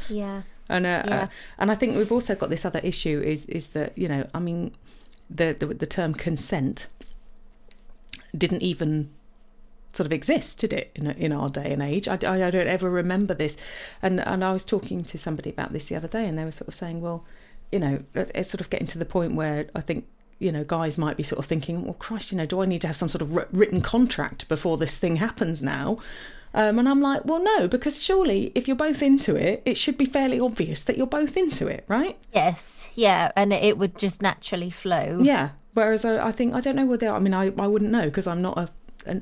Yeah. 0.08 0.42
and 0.68 0.86
uh, 0.86 1.02
yeah. 1.06 1.22
Uh, 1.22 1.26
and 1.58 1.70
I 1.70 1.74
think 1.74 1.96
we've 1.96 2.12
also 2.12 2.34
got 2.34 2.50
this 2.50 2.64
other 2.64 2.80
issue 2.80 3.22
is 3.24 3.46
is 3.46 3.68
that 3.70 3.96
you 3.96 4.08
know 4.08 4.28
I 4.34 4.38
mean 4.38 4.72
the 5.30 5.56
the, 5.58 5.66
the 5.66 5.86
term 5.86 6.14
consent 6.14 6.86
didn't 8.36 8.62
even 8.62 9.10
sort 9.96 10.06
of 10.06 10.12
exist, 10.12 10.58
did 10.60 10.72
it, 10.72 10.92
in, 10.94 11.10
in 11.12 11.32
our 11.32 11.48
day 11.48 11.72
and 11.72 11.82
age? 11.82 12.06
I, 12.06 12.18
I, 12.26 12.44
I, 12.44 12.50
don't 12.50 12.68
ever 12.68 12.90
remember 12.90 13.34
this. 13.34 13.56
And, 14.02 14.20
and 14.20 14.44
I 14.44 14.52
was 14.52 14.64
talking 14.64 15.02
to 15.04 15.18
somebody 15.18 15.50
about 15.50 15.72
this 15.72 15.86
the 15.86 15.96
other 15.96 16.08
day, 16.08 16.26
and 16.26 16.38
they 16.38 16.44
were 16.44 16.52
sort 16.52 16.68
of 16.68 16.74
saying, 16.74 17.00
well, 17.00 17.24
you 17.72 17.78
know, 17.78 18.04
it's 18.14 18.50
sort 18.50 18.60
of 18.60 18.70
getting 18.70 18.86
to 18.88 18.98
the 18.98 19.04
point 19.04 19.34
where 19.34 19.68
I 19.74 19.80
think, 19.80 20.06
you 20.38 20.52
know, 20.52 20.64
guys 20.64 20.98
might 20.98 21.16
be 21.16 21.22
sort 21.22 21.38
of 21.38 21.46
thinking, 21.46 21.84
well, 21.84 21.94
Christ, 21.94 22.30
you 22.30 22.38
know, 22.38 22.46
do 22.46 22.60
I 22.60 22.66
need 22.66 22.82
to 22.82 22.86
have 22.86 22.96
some 22.96 23.08
sort 23.08 23.22
of 23.22 23.34
written 23.52 23.80
contract 23.80 24.48
before 24.48 24.76
this 24.76 24.96
thing 24.96 25.16
happens 25.16 25.62
now? 25.62 25.98
Um, 26.54 26.78
and 26.78 26.88
I'm 26.88 27.02
like, 27.02 27.24
well, 27.24 27.42
no, 27.42 27.68
because 27.68 28.02
surely 28.02 28.52
if 28.54 28.66
you're 28.66 28.76
both 28.76 29.02
into 29.02 29.36
it, 29.36 29.62
it 29.66 29.76
should 29.76 29.98
be 29.98 30.06
fairly 30.06 30.40
obvious 30.40 30.84
that 30.84 30.96
you're 30.96 31.06
both 31.06 31.36
into 31.36 31.66
it, 31.66 31.84
right? 31.86 32.18
Yes, 32.32 32.86
yeah, 32.94 33.30
and 33.36 33.52
it 33.52 33.76
would 33.76 33.98
just 33.98 34.22
naturally 34.22 34.70
flow. 34.70 35.18
Yeah. 35.20 35.50
Whereas 35.74 36.06
I, 36.06 36.28
I 36.28 36.32
think 36.32 36.54
I 36.54 36.60
don't 36.60 36.76
know 36.76 36.86
whether 36.86 37.10
I 37.10 37.18
mean 37.18 37.34
I, 37.34 37.52
I 37.58 37.66
wouldn't 37.66 37.90
know 37.90 38.06
because 38.06 38.26
I'm 38.26 38.40
not 38.40 38.56
a 38.56 38.70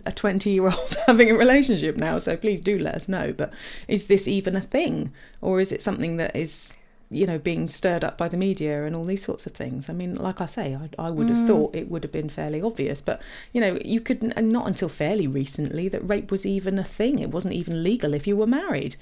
a 0.07 0.13
20 0.13 0.51
year 0.51 0.65
old 0.65 0.97
having 1.07 1.31
a 1.31 1.35
relationship 1.35 1.97
now 1.97 2.19
so 2.19 2.37
please 2.37 2.61
do 2.61 2.79
let 2.79 2.95
us 2.95 3.09
know 3.09 3.33
but 3.33 3.53
is 3.89 4.07
this 4.07 4.27
even 4.27 4.57
a 4.57 4.61
thing? 4.61 5.13
Or 5.41 5.61
is 5.61 5.73
it 5.73 5.83
something 5.83 6.17
that 6.17 6.35
is 6.35 6.77
you 7.11 7.27
know 7.27 7.39
being 7.39 7.69
stirred 7.69 8.03
up 8.03 8.17
by 8.17 8.29
the 8.29 8.37
media 8.37 8.85
and 8.85 8.97
all 8.97 9.05
these 9.05 9.25
sorts 9.25 9.47
of 9.47 9.53
things? 9.53 9.89
I 9.89 9.93
mean 9.93 10.15
like 10.15 10.41
i 10.41 10.47
say 10.47 10.75
i, 10.75 10.89
I 10.99 11.11
would 11.11 11.29
have 11.29 11.45
mm. 11.45 11.47
thought 11.47 11.77
it 11.77 11.91
would 11.91 12.03
have 12.03 12.13
been 12.13 12.29
fairly 12.29 12.61
obvious 12.63 13.01
but 13.01 13.21
you 13.53 13.61
know 13.61 13.79
you 13.85 14.01
could 14.01 14.33
and 14.37 14.53
not 14.53 14.67
until 14.67 14.89
fairly 14.89 15.27
recently 15.27 15.89
that 15.89 16.09
rape 16.09 16.31
was 16.31 16.47
even 16.47 16.79
a 16.79 16.85
thing. 16.85 17.19
It 17.19 17.31
wasn't 17.31 17.55
even 17.55 17.83
legal 17.83 18.15
if 18.15 18.27
you 18.27 18.37
were 18.37 18.47
married. 18.47 18.97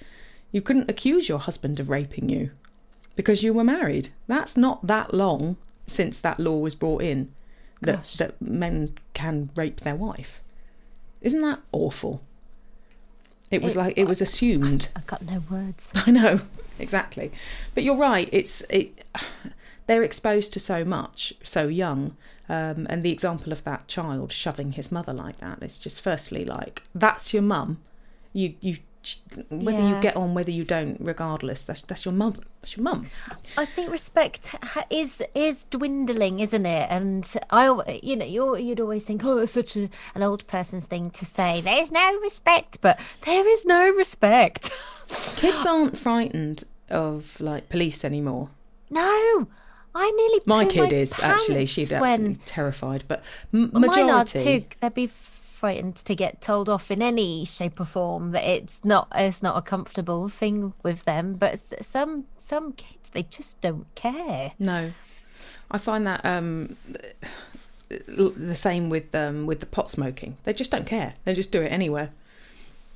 You 0.51 0.61
couldn't 0.61 0.91
accuse 0.91 1.29
your 1.29 1.39
husband 1.39 1.81
of 1.81 1.89
raping 1.89 2.29
you 2.29 2.51
because 3.17 3.43
you 3.43 3.55
were 3.55 3.65
married. 3.65 4.11
That's 4.27 4.57
not 4.57 4.87
that 4.87 5.15
long 5.15 5.57
since 5.87 6.19
that 6.19 6.39
law 6.39 6.59
was 6.59 6.75
brought 6.75 7.03
in 7.03 7.33
that 7.81 8.05
that 8.19 8.41
men 8.41 8.95
can 9.15 9.51
rape 9.57 9.81
their 9.81 9.97
wife 9.97 10.41
isn't 11.23 11.41
that 11.41 11.61
awful? 11.73 12.23
It 13.51 13.63
was 13.63 13.75
it, 13.75 13.79
like 13.79 13.99
it 13.99 14.05
was 14.05 14.21
assumed. 14.21 14.89
I, 14.97 15.01
have 15.01 15.07
got 15.07 15.23
no 15.23 15.43
words. 15.51 15.91
I 16.07 16.11
know 16.11 16.41
exactly, 16.79 17.33
but 17.75 17.85
you're 17.85 17.97
right. 17.97 18.29
It's 18.33 18.63
it. 18.69 19.05
They're 19.87 20.03
exposed 20.03 20.53
to 20.55 20.61
so 20.61 20.85
much 20.85 21.35
so 21.43 21.67
young, 21.67 22.17
um, 22.49 22.87
and 22.89 23.03
the 23.03 23.13
example 23.13 23.53
of 23.53 23.65
that 23.65 23.89
child 23.89 24.33
shoving 24.33 24.73
his 24.73 24.91
mother 24.91 25.13
like 25.13 25.39
that 25.39 25.63
is 25.63 25.77
just 25.77 26.01
firstly 26.01 26.45
like 26.45 26.83
that's 26.95 27.33
your 27.33 27.43
mum. 27.43 27.79
You 28.33 28.55
you 28.61 28.79
whether 29.51 29.79
yeah. 29.79 29.97
you 29.97 30.01
get 30.01 30.17
on, 30.17 30.35
whether 30.35 30.51
you 30.51 30.65
don't, 30.65 30.97
regardless, 31.01 31.63
that's 31.63 31.83
that's 31.83 32.05
your 32.05 32.15
mum. 32.15 32.37
That's 32.61 32.77
your 32.77 32.85
mum. 32.85 33.11
I 33.57 33.65
think 33.65 33.91
respect 33.91 34.55
is 34.91 35.23
is 35.35 35.65
dwindling, 35.65 36.41
isn't 36.41 36.67
it? 36.67 36.87
And 36.91 37.31
I, 37.51 38.01
you 38.03 38.17
know, 38.17 38.25
you 38.25 38.57
you'd 38.57 38.81
always 38.81 39.05
think, 39.05 39.25
oh, 39.25 39.39
it's 39.39 39.53
such 39.53 39.77
a, 39.77 39.89
an 40.15 40.23
old 40.23 40.47
person's 40.47 40.85
thing 40.85 41.11
to 41.11 41.27
say. 41.27 41.61
There's 41.61 41.91
no 41.91 42.19
respect, 42.21 42.79
but 42.81 42.99
there 43.25 43.49
is 43.49 43.67
no 43.67 43.89
respect. 43.89 44.71
Kids 45.37 45.67
aren't 45.67 45.99
frightened 45.99 46.65
of 46.89 47.41
like 47.41 47.69
police 47.69 48.05
anymore. 48.05 48.51
No, 48.91 49.49
I 49.95 50.11
nearly. 50.11 50.41
My 50.47 50.65
kid 50.65 50.93
my 50.93 50.97
is 50.97 51.15
actually. 51.19 51.67
She's 51.67 51.91
when... 51.91 52.03
absolutely 52.03 52.43
terrified, 52.45 53.05
but 53.09 53.23
m- 53.53 53.71
majority. 53.73 54.03
Mine 54.03 54.11
are 54.11 54.25
too. 54.25 54.65
They'd 54.81 54.95
be 54.95 55.11
frightened 55.63 55.95
to 55.95 56.17
get 56.17 56.41
told 56.41 56.69
off 56.69 56.91
in 56.91 57.01
any 57.01 57.45
shape 57.45 57.79
or 57.79 57.85
form 57.85 58.33
that 58.33 58.43
it's 58.43 58.85
not 58.85 59.07
it's 59.15 59.45
not 59.45 59.57
a 59.57 59.63
comfortable 59.63 60.29
thing 60.29 60.73
with 60.83 61.05
them 61.05 61.35
but 61.35 61.57
some 61.57 62.25
some 62.37 62.73
kids 62.73 63.11
they 63.11 63.23
just 63.23 63.61
don't 63.61 63.87
care 63.95 64.51
no 64.59 64.91
i 65.71 65.79
find 65.79 66.05
that 66.05 66.21
um 66.27 66.77
the 67.89 68.57
same 68.57 68.91
with 68.91 69.15
um 69.15 69.47
with 69.47 69.61
the 69.61 69.67
pot 69.67 69.89
smoking 69.89 70.37
they 70.43 70.53
just 70.53 70.73
don't 70.73 70.85
care 70.85 71.15
they 71.25 71.33
just 71.33 71.53
do 71.53 71.63
it 71.63 71.69
anywhere 71.69 72.11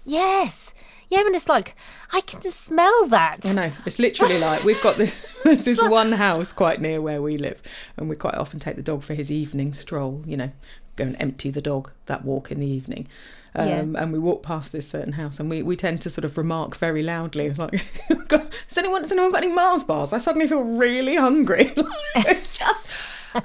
yes 0.05 0.75
yeah, 1.09 1.21
and 1.21 1.37
it's 1.37 1.49
like 1.49 1.77
I 2.11 2.21
can 2.21 2.51
smell 2.51 3.07
that. 3.07 3.47
I 3.47 3.53
know. 3.53 3.73
It's 3.85 4.01
literally 4.01 4.39
like 4.39 4.65
we've 4.65 4.83
got 4.83 4.97
this, 4.97 5.15
this 5.45 5.81
one 5.81 6.11
house 6.13 6.53
quite 6.53 6.81
near 6.81 7.01
where 7.01 7.23
we 7.23 7.39
live, 7.39 7.63
and 7.97 8.09
we 8.09 8.17
quite 8.17 8.35
often 8.35 8.59
take 8.59 8.75
the 8.75 8.83
dog 8.83 9.05
for 9.05 9.15
his 9.15 9.31
evening 9.31 9.73
stroll. 9.73 10.25
You 10.27 10.37
know, 10.37 10.53
go 10.97 11.05
and 11.05 11.17
empty 11.21 11.51
the 11.51 11.61
dog 11.61 11.91
that 12.07 12.25
walk 12.25 12.51
in 12.51 12.61
the 12.61 12.67
evening. 12.67 13.07
Um, 13.55 13.69
yeah. 13.69 14.03
And 14.03 14.13
we 14.13 14.19
walk 14.19 14.43
past 14.43 14.73
this 14.73 14.89
certain 14.89 15.15
house, 15.15 15.41
and 15.41 15.49
we, 15.49 15.63
we 15.63 15.77
tend 15.77 16.03
to 16.03 16.11
sort 16.11 16.25
of 16.27 16.37
remark 16.37 16.77
very 16.77 17.03
loudly. 17.03 17.47
It's 17.47 17.59
like, 17.59 17.73
has 18.31 18.77
anyone 18.79 19.03
has 19.03 19.13
anyone 19.13 19.33
got 19.33 19.43
any 19.43 19.53
Mars 19.53 19.83
bars? 19.83 20.13
I 20.13 20.19
suddenly 20.19 20.47
feel 20.47 20.63
really 20.63 21.17
hungry. 21.17 21.73
it's 22.17 22.59
just 22.59 22.87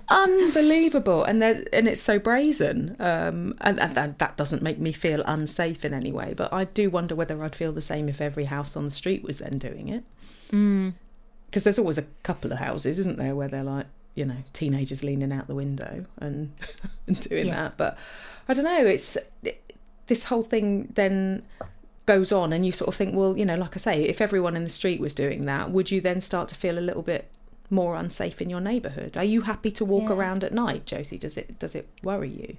unbelievable, 0.10 1.24
and 1.24 1.42
and 1.42 1.88
it's 1.88 2.02
so 2.02 2.20
brazen, 2.20 2.98
um, 3.00 3.56
and, 3.62 3.80
and 3.80 3.96
that, 3.96 4.20
that 4.20 4.36
doesn't 4.36 4.62
make 4.62 4.80
me 4.80 4.92
feel 4.92 5.24
unsafe 5.26 5.86
in 5.86 5.94
any 5.94 6.12
way. 6.12 6.34
But 6.36 6.52
I 6.52 6.66
do 6.66 6.90
wonder 6.90 7.16
whether 7.16 7.42
I'd 7.42 7.56
feel 7.56 7.72
the 7.72 7.82
same 7.82 8.10
if 8.10 8.20
every 8.20 8.46
house 8.46 8.76
on 8.76 8.84
the 8.84 8.92
street 8.92 9.24
was 9.24 9.40
then 9.40 9.58
doing 9.60 9.88
it. 9.88 10.04
Because 10.50 11.62
mm. 11.62 11.64
there's 11.64 11.80
always 11.80 11.98
a 11.98 12.06
couple 12.24 12.52
of 12.52 12.60
houses, 12.60 13.00
isn't 13.00 13.18
there, 13.18 13.34
where 13.34 13.48
they're 13.48 13.64
like, 13.64 13.86
you 14.16 14.26
know 14.26 14.38
teenagers 14.54 15.04
leaning 15.04 15.32
out 15.32 15.48
the 15.48 15.56
window 15.56 16.06
and, 16.20 16.52
and 17.08 17.20
doing 17.22 17.48
yeah. 17.48 17.56
that 17.56 17.78
but 17.78 17.98
i 18.48 18.54
don't 18.54 18.66
know 18.66 18.86
it's 18.86 19.18
it, 19.44 19.74
this 20.08 20.26
whole 20.26 20.44
thing 20.44 20.92
then 20.96 21.44
goes 22.06 22.32
on 22.32 22.52
and 22.52 22.66
you 22.66 22.72
sort 22.72 22.88
of 22.88 22.96
think 22.96 23.16
well 23.16 23.38
you 23.38 23.46
know 23.46 23.56
like 23.56 23.76
i 23.76 23.80
say 23.80 24.04
if 24.04 24.20
everyone 24.20 24.56
in 24.56 24.64
the 24.64 24.70
street 24.70 25.00
was 25.00 25.14
doing 25.14 25.46
that 25.46 25.72
would 25.72 25.92
you 25.92 26.02
then 26.02 26.20
start 26.20 26.50
to 26.50 26.56
feel 26.56 26.78
a 26.78 26.82
little 26.82 27.04
bit 27.04 27.30
more 27.70 27.96
unsafe 27.96 28.42
in 28.42 28.50
your 28.50 28.60
neighborhood 28.60 29.16
are 29.16 29.24
you 29.24 29.42
happy 29.42 29.72
to 29.72 29.86
walk 29.86 30.10
yeah. 30.10 30.16
around 30.16 30.44
at 30.44 30.54
night 30.54 30.86
josie 30.86 31.18
does 31.18 31.38
it 31.38 31.58
does 31.60 31.74
it 31.76 31.88
worry 32.04 32.30
you 32.30 32.58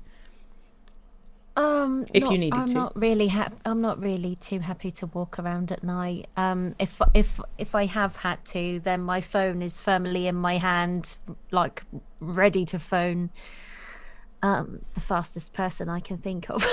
um, 1.57 2.07
if 2.15 2.23
not, 2.23 2.33
you 2.33 2.38
needed 2.38 2.59
I'm 2.59 2.67
to, 2.67 2.73
I'm 2.73 2.75
not 2.75 3.01
really 3.01 3.29
happy. 3.29 3.57
I'm 3.65 3.81
not 3.81 4.01
really 4.01 4.37
too 4.37 4.61
happy 4.61 4.91
to 4.93 5.07
walk 5.07 5.38
around 5.38 5.71
at 5.71 5.85
night. 5.85 6.29
Um, 6.37 6.75
if 6.79 7.01
if 7.15 7.41
if 7.59 7.75
I 7.75 7.87
have 7.87 8.17
had 8.17 8.45
to, 8.47 8.81
then 8.81 9.03
my 9.03 9.21
phone 9.21 9.61
is 9.61 9.79
firmly 9.79 10.27
in 10.27 10.37
my 10.37 10.59
hand, 10.59 11.17
like 11.51 11.85
ready 12.21 12.65
to 12.67 12.79
phone 12.79 13.31
um, 14.43 14.85
the 14.95 15.01
fastest 15.01 15.53
person 15.55 15.89
I 15.89 16.01
can 16.01 16.19
think 16.19 16.51
of. 16.51 16.65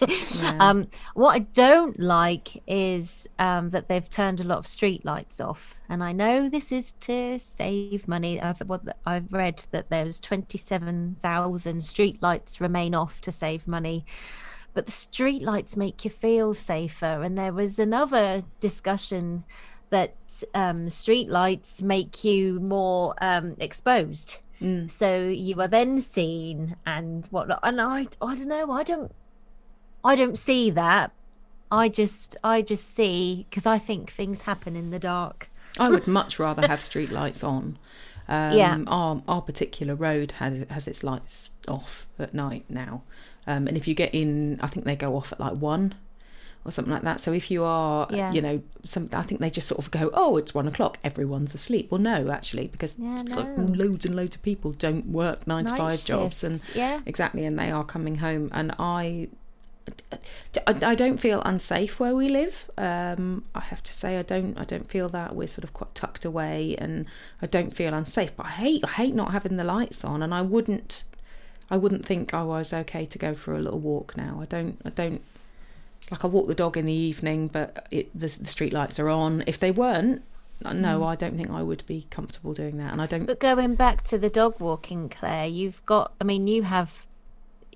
yeah. 0.08 0.56
um, 0.60 0.88
what 1.14 1.34
I 1.34 1.38
don't 1.40 1.98
like 1.98 2.62
is 2.66 3.26
um, 3.38 3.70
that 3.70 3.86
they've 3.86 4.08
turned 4.08 4.40
a 4.40 4.44
lot 4.44 4.58
of 4.58 4.66
street 4.66 5.04
lights 5.04 5.40
off, 5.40 5.74
and 5.88 6.04
I 6.04 6.12
know 6.12 6.48
this 6.48 6.70
is 6.70 6.92
to 7.00 7.38
save 7.38 8.06
money. 8.06 8.40
I've, 8.40 8.60
what 8.60 8.82
I've 9.06 9.32
read 9.32 9.64
that 9.70 9.90
there's 9.90 10.20
twenty-seven 10.20 11.16
thousand 11.20 11.82
street 11.82 12.22
lights 12.22 12.60
remain 12.60 12.94
off 12.94 13.20
to 13.22 13.32
save 13.32 13.66
money. 13.66 14.04
But 14.74 14.86
the 14.86 14.92
street 14.92 15.42
lights 15.42 15.76
make 15.76 16.04
you 16.04 16.10
feel 16.10 16.54
safer, 16.54 17.22
and 17.22 17.36
there 17.36 17.52
was 17.52 17.78
another 17.78 18.44
discussion 18.60 19.44
that 19.90 20.14
um, 20.54 20.88
street 20.90 21.30
lights 21.30 21.82
make 21.82 22.22
you 22.22 22.60
more 22.60 23.14
um, 23.22 23.56
exposed 23.58 24.36
Mm. 24.60 24.90
So 24.90 25.28
you 25.28 25.60
are 25.60 25.68
then 25.68 26.00
seen 26.00 26.76
and 26.84 27.26
whatnot. 27.26 27.60
And 27.62 27.80
I, 27.80 28.06
I 28.20 28.34
don't 28.34 28.48
know. 28.48 28.70
I 28.72 28.82
don't, 28.82 29.12
I 30.04 30.16
don't 30.16 30.38
see 30.38 30.70
that. 30.70 31.12
I 31.70 31.88
just, 31.88 32.36
I 32.42 32.62
just 32.62 32.94
see 32.94 33.46
because 33.48 33.66
I 33.66 33.78
think 33.78 34.10
things 34.10 34.42
happen 34.42 34.74
in 34.74 34.90
the 34.90 34.98
dark. 34.98 35.50
I 35.78 35.88
would 35.90 36.06
much 36.06 36.38
rather 36.38 36.66
have 36.66 36.82
street 36.82 37.10
lights 37.10 37.42
on. 37.44 37.78
Um, 38.30 38.52
Yeah. 38.52 38.78
Our 38.88 39.22
our 39.26 39.40
particular 39.40 39.94
road 39.94 40.32
has 40.32 40.66
has 40.68 40.86
its 40.86 41.02
lights 41.02 41.52
off 41.66 42.06
at 42.18 42.34
night 42.34 42.66
now, 42.68 43.00
um, 43.46 43.66
and 43.66 43.74
if 43.74 43.88
you 43.88 43.94
get 43.94 44.14
in, 44.14 44.60
I 44.60 44.66
think 44.66 44.84
they 44.84 44.96
go 44.96 45.16
off 45.16 45.32
at 45.32 45.40
like 45.40 45.54
one 45.54 45.94
or 46.68 46.72
something 46.72 46.92
like 46.92 47.02
that. 47.02 47.20
So 47.20 47.32
if 47.32 47.50
you 47.50 47.64
are, 47.64 48.06
Yeah. 48.10 48.30
you 48.32 48.40
know, 48.42 48.62
some, 48.84 49.08
I 49.12 49.22
think 49.22 49.40
they 49.40 49.50
just 49.50 49.66
sort 49.68 49.78
of 49.78 49.90
go, 49.90 50.10
oh, 50.12 50.36
it's 50.36 50.54
one 50.54 50.68
o'clock, 50.68 50.98
everyone's 51.02 51.54
asleep. 51.54 51.90
Well, 51.90 52.00
no, 52.00 52.30
actually, 52.30 52.68
because 52.68 52.98
Yeah, 52.98 53.22
no. 53.22 53.42
loads 53.56 54.04
and 54.04 54.14
loads 54.14 54.36
of 54.36 54.42
people 54.42 54.72
don't 54.72 55.06
work 55.06 55.46
nine 55.46 55.64
to 55.64 55.70
Night 55.72 55.78
five 55.78 56.04
jobs, 56.04 56.44
and 56.44 56.62
yeah, 56.74 57.00
exactly, 57.06 57.44
and 57.44 57.58
they 57.58 57.70
are 57.70 57.84
coming 57.84 58.16
home, 58.16 58.50
and 58.52 58.74
I. 58.78 59.28
I 60.66 60.74
I 60.82 60.94
don't 60.94 61.16
feel 61.18 61.40
unsafe 61.46 61.98
where 61.98 62.14
we 62.14 62.28
live. 62.28 62.70
Um, 62.76 63.44
I 63.54 63.60
have 63.60 63.82
to 63.84 63.92
say, 63.92 64.18
I 64.18 64.22
don't. 64.22 64.58
I 64.58 64.64
don't 64.64 64.88
feel 64.88 65.08
that 65.10 65.34
we're 65.34 65.48
sort 65.48 65.64
of 65.64 65.72
quite 65.72 65.94
tucked 65.94 66.24
away, 66.26 66.76
and 66.78 67.06
I 67.40 67.46
don't 67.46 67.74
feel 67.74 67.94
unsafe. 67.94 68.36
But 68.36 68.46
I 68.46 68.50
hate. 68.50 68.84
I 68.84 68.88
hate 68.90 69.14
not 69.14 69.32
having 69.32 69.56
the 69.56 69.64
lights 69.64 70.04
on, 70.04 70.22
and 70.22 70.34
I 70.34 70.42
wouldn't. 70.42 71.04
I 71.70 71.76
wouldn't 71.78 72.04
think 72.04 72.34
I 72.34 72.42
was 72.42 72.72
okay 72.72 73.04
to 73.06 73.18
go 73.18 73.34
for 73.34 73.54
a 73.54 73.60
little 73.60 73.78
walk 73.78 74.14
now. 74.16 74.38
I 74.42 74.44
don't. 74.44 74.78
I 74.84 74.90
don't. 74.90 75.22
Like 76.10 76.24
I 76.24 76.28
walk 76.28 76.46
the 76.48 76.54
dog 76.54 76.76
in 76.76 76.86
the 76.86 76.92
evening, 76.92 77.48
but 77.48 77.86
it, 77.90 78.10
the, 78.18 78.28
the 78.28 78.48
street 78.48 78.72
lights 78.72 78.98
are 78.98 79.08
on. 79.08 79.44
If 79.46 79.58
they 79.58 79.70
weren't, 79.70 80.22
uh, 80.64 80.72
no, 80.72 80.98
hmm. 80.98 81.04
I 81.04 81.16
don't 81.16 81.36
think 81.36 81.50
I 81.50 81.62
would 81.62 81.84
be 81.86 82.06
comfortable 82.10 82.54
doing 82.54 82.78
that. 82.78 82.92
And 82.92 83.00
I 83.00 83.06
don't. 83.06 83.26
But 83.26 83.40
going 83.40 83.74
back 83.74 84.04
to 84.04 84.18
the 84.18 84.30
dog 84.30 84.60
walking, 84.60 85.08
Claire, 85.08 85.46
you've 85.46 85.84
got. 85.86 86.12
I 86.20 86.24
mean, 86.24 86.46
you 86.46 86.62
have. 86.62 87.06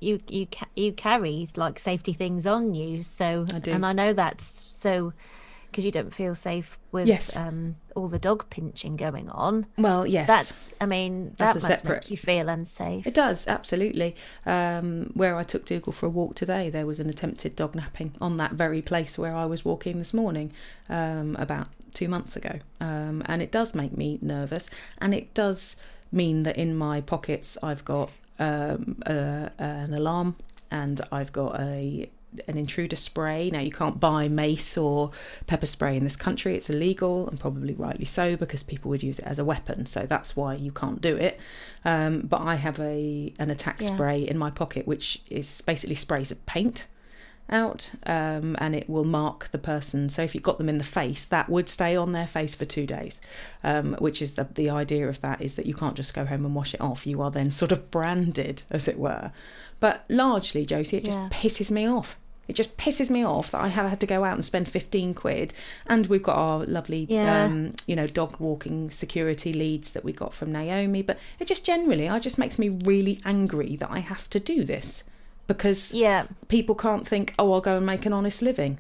You 0.01 0.21
you 0.27 0.47
ca- 0.47 0.67
you 0.75 0.93
carry 0.93 1.49
like 1.55 1.79
safety 1.79 2.13
things 2.13 2.45
on 2.45 2.75
you, 2.75 3.03
so 3.03 3.45
I 3.55 3.61
do. 3.61 3.71
and 3.71 3.87
I 3.87 3.93
know 3.93 4.13
that's 4.13 4.65
so 4.69 5.13
because 5.73 5.85
you 5.87 5.91
don't 5.91 6.15
feel 6.15 6.35
safe 6.35 6.79
with 6.93 7.09
Yes. 7.09 7.35
um, 7.37 7.77
all 7.97 8.07
the 8.07 8.19
dog 8.19 8.49
pinching 8.51 8.97
going 8.97 9.29
on. 9.31 9.67
Well, 9.79 10.07
yes. 10.07 10.27
That's. 10.27 10.71
I 10.81 10.87
mean, 10.87 11.35
That's 11.39 11.55
that 11.55 11.65
a 11.65 11.69
must 11.69 11.81
separate- 11.83 12.03
make 12.05 12.11
you 12.11 12.17
feel 12.19 12.49
unsafe. 12.49 13.07
It 13.07 13.15
does, 13.15 13.49
absolutely. 13.49 14.15
Um, 14.47 15.11
where 15.15 15.37
I 15.37 15.43
took 15.43 15.65
Dougal 15.65 15.93
for 15.93 16.07
a 16.07 16.11
walk 16.11 16.35
today, 16.35 16.69
there 16.71 16.87
was 16.87 17.01
an 17.01 17.09
attempted 17.09 17.57
dog 17.57 17.75
napping 17.75 18.13
on 18.21 18.37
that 18.37 18.53
very 18.53 18.83
place 18.83 19.17
where 19.19 19.35
I 19.35 19.47
was 19.47 19.65
walking 19.65 19.99
this 19.99 20.13
morning 20.15 20.53
um, 20.89 21.35
about 21.39 21.69
two 21.95 22.09
months 22.09 22.37
ago. 22.37 22.59
Um, 22.81 23.23
and 23.27 23.41
it 23.43 23.51
does 23.51 23.75
make 23.75 23.97
me 23.97 24.19
nervous. 24.23 24.69
And 24.99 25.15
it 25.15 25.33
does 25.35 25.77
mean 26.13 26.43
that 26.43 26.57
in 26.57 26.77
my 26.77 27.01
pockets 27.01 27.57
I've 27.63 27.85
got 27.85 28.11
um, 28.39 29.03
uh, 29.07 29.49
an 29.59 29.95
alarm 29.95 30.37
and 30.71 31.01
I've 31.11 31.33
got 31.33 31.59
a 31.61 32.11
an 32.49 32.57
intruder 32.59 32.97
spray. 32.97 33.51
Now 33.51 33.61
you 33.61 33.71
can't 33.71 33.99
buy 34.01 34.29
mace 34.29 34.77
or 34.79 35.11
pepper 35.47 35.67
spray 35.67 35.97
in 35.97 36.05
this 36.05 36.17
country; 36.17 36.57
it's 36.57 36.71
illegal, 36.71 37.29
and 37.29 37.39
probably 37.39 37.75
rightly 37.75 38.05
so 38.07 38.37
because 38.37 38.63
people 38.63 38.89
would 38.91 39.03
use 39.03 39.19
it 39.19 39.25
as 39.27 39.39
a 39.39 39.45
weapon. 39.45 39.87
So 39.87 40.07
that's 40.07 40.35
why 40.37 40.55
you 40.55 40.73
can't 40.73 41.01
do 41.01 41.17
it. 41.17 41.39
Um, 41.85 42.21
but 42.21 42.41
I 42.43 42.57
have 42.57 42.79
a 42.81 43.33
an 43.39 43.51
attack 43.51 43.81
Yeah. 43.81 43.95
spray 43.95 44.19
in 44.23 44.39
my 44.39 44.51
pocket, 44.51 44.87
which 44.87 45.23
is 45.31 45.61
basically 45.63 45.97
sprays 45.97 46.31
of 46.31 46.45
paint 46.47 46.87
out, 47.51 47.91
um, 48.07 48.57
and 48.61 48.75
it 48.75 48.89
will 48.89 49.05
mark 49.05 49.51
the 49.51 49.59
person. 49.59 50.09
So 50.09 50.23
if 50.23 50.35
you 50.35 50.41
got 50.41 50.59
them 50.59 50.69
in 50.69 50.79
the 50.79 50.85
face, 50.85 51.27
that 51.27 51.49
would 51.51 51.69
stay 51.69 51.95
on 51.97 52.13
their 52.13 52.27
face 52.29 52.55
for 52.55 52.65
two 52.65 52.87
days. 52.87 53.21
Um, 53.65 53.95
which 53.99 54.23
is 54.23 54.35
the 54.35 54.47
the 54.55 54.71
idea 54.71 55.09
of 55.09 55.21
that 55.21 55.43
is 55.43 55.57
that 55.57 55.67
you 55.67 55.75
can't 55.75 55.97
just 55.97 56.15
go 56.15 56.25
home 56.25 56.45
and 56.47 56.55
wash 56.55 56.73
it 56.73 56.81
off. 56.81 57.07
You 57.07 57.21
are 57.21 57.31
then 57.31 57.51
sort 57.51 57.73
of 57.73 57.91
branded, 57.91 58.63
as 58.71 58.89
it 58.89 58.99
were. 58.99 59.33
But 59.81 60.05
largely, 60.09 60.65
Josie, 60.65 60.99
it 60.99 61.05
just 61.05 61.19
Yeah. 61.19 61.29
pisses 61.31 61.71
me 61.71 61.87
off. 61.89 62.17
It 62.49 62.55
just 62.57 62.77
pisses 62.77 63.09
me 63.09 63.25
off 63.25 63.53
that 63.53 63.61
I 63.61 63.69
have 63.69 63.89
had 63.89 64.01
to 64.01 64.07
go 64.07 64.25
out 64.25 64.35
and 64.35 64.45
spend 64.45 64.69
15 64.69 65.15
quid. 65.15 65.55
And 65.87 66.07
we've 66.09 66.23
got 66.23 66.37
our 66.37 66.65
lovely, 66.67 67.07
Yeah. 67.09 67.45
um, 67.45 67.75
you 67.87 67.95
know, 67.95 68.07
dog 68.07 68.37
walking 68.41 68.91
security 68.91 69.53
leads 69.53 69.93
that 69.93 70.05
we 70.05 70.13
got 70.13 70.35
from 70.35 70.51
Naomi. 70.53 71.03
But 71.03 71.19
it 71.39 71.47
just 71.47 71.65
generally, 71.65 72.07
it 72.07 72.21
just 72.21 72.39
makes 72.39 72.59
me 72.59 72.69
really 72.69 73.21
angry 73.25 73.77
that 73.77 73.91
I 73.91 74.01
have 74.01 74.29
to 74.31 74.41
do 74.41 74.65
this 74.65 75.05
because 75.47 75.95
Yeah, 75.95 76.27
people 76.49 76.75
can't 76.75 77.07
think, 77.07 77.33
oh, 77.39 77.53
I'll 77.53 77.61
go 77.61 77.77
and 77.77 77.87
make 77.87 78.07
an 78.07 78.13
honest 78.13 78.43
living. 78.43 78.79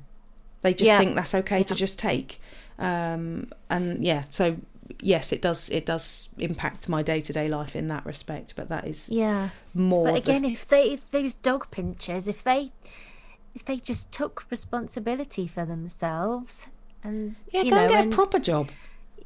They 0.63 0.75
just 0.75 0.87
Yeah. 0.87 0.99
think 0.99 1.15
that's 1.15 1.35
okay 1.35 1.63
to 1.63 1.75
just 1.75 1.99
take. 1.99 2.41
Um, 2.79 3.53
and 3.71 4.05
yeah, 4.05 4.25
so 4.29 4.57
yes, 5.01 5.33
it 5.33 5.41
does. 5.41 5.71
It 5.71 5.87
does 5.87 6.29
impact 6.39 6.89
my 6.89 7.03
day 7.03 7.21
to 7.21 7.33
day 7.33 7.49
life 7.49 7.77
in 7.77 7.89
that 7.89 8.05
respect. 8.05 8.55
But 8.57 8.69
that 8.71 8.87
is 8.87 9.09
yeah. 9.09 9.51
more. 9.75 10.05
But 10.07 10.25
the- 10.25 10.33
again, 10.33 10.45
if 10.45 10.67
they 10.67 10.91
if 10.93 11.11
those 11.11 11.35
dog 11.37 11.71
pinchers, 11.71 12.27
if 12.29 12.43
they 12.43 12.73
they 13.65 13.77
just 13.77 14.11
took 14.13 14.45
responsibility 14.51 15.47
for 15.47 15.65
themselves 15.65 16.67
and 17.05 17.37
yeah, 17.51 17.63
you 17.63 17.71
go 17.71 17.77
know, 17.77 17.83
and 17.83 17.91
get 17.91 18.05
and- 18.05 18.13
a 18.13 18.17
proper 18.17 18.39
job. 18.39 18.71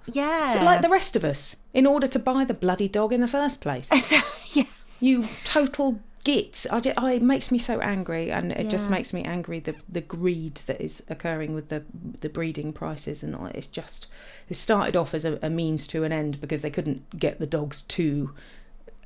yeah, 0.07 0.55
So 0.55 0.63
like 0.63 0.83
the 0.83 0.89
rest 0.89 1.17
of 1.17 1.25
us, 1.25 1.57
in 1.75 1.87
order 1.87 2.07
to 2.07 2.19
buy 2.19 2.45
the 2.45 2.55
bloody 2.55 2.89
dog 2.89 3.13
in 3.13 3.21
the 3.21 3.29
first 3.29 3.61
place. 3.61 3.89
yeah, 4.55 4.65
You 5.01 5.25
total 5.45 6.01
git. 6.25 6.67
I, 6.73 6.81
ju- 6.81 6.93
I 6.97 7.13
it 7.15 7.23
makes 7.23 7.51
me 7.53 7.59
so 7.59 7.81
angry, 7.81 8.31
and 8.33 8.51
it 8.53 8.69
just 8.71 8.91
makes 8.91 9.13
me 9.13 9.23
angry 9.25 9.61
the 9.61 9.75
the 9.89 10.01
greed 10.01 10.57
that 10.67 10.81
is 10.81 11.03
occurring 11.09 11.55
with 11.55 11.69
the 11.69 11.85
the 12.21 12.29
breeding 12.29 12.73
prices, 12.73 13.23
and 13.23 13.35
all. 13.37 13.47
it's 13.47 13.67
just 13.69 14.07
it 14.49 14.57
started 14.57 14.97
off 14.97 15.13
as 15.15 15.25
a, 15.25 15.39
a 15.43 15.51
means 15.51 15.87
to 15.89 16.03
an 16.05 16.13
end 16.13 16.41
because 16.41 16.63
they 16.63 16.71
couldn't 16.71 17.19
get 17.19 17.39
the 17.39 17.47
dogs 17.47 17.83
to. 17.83 18.33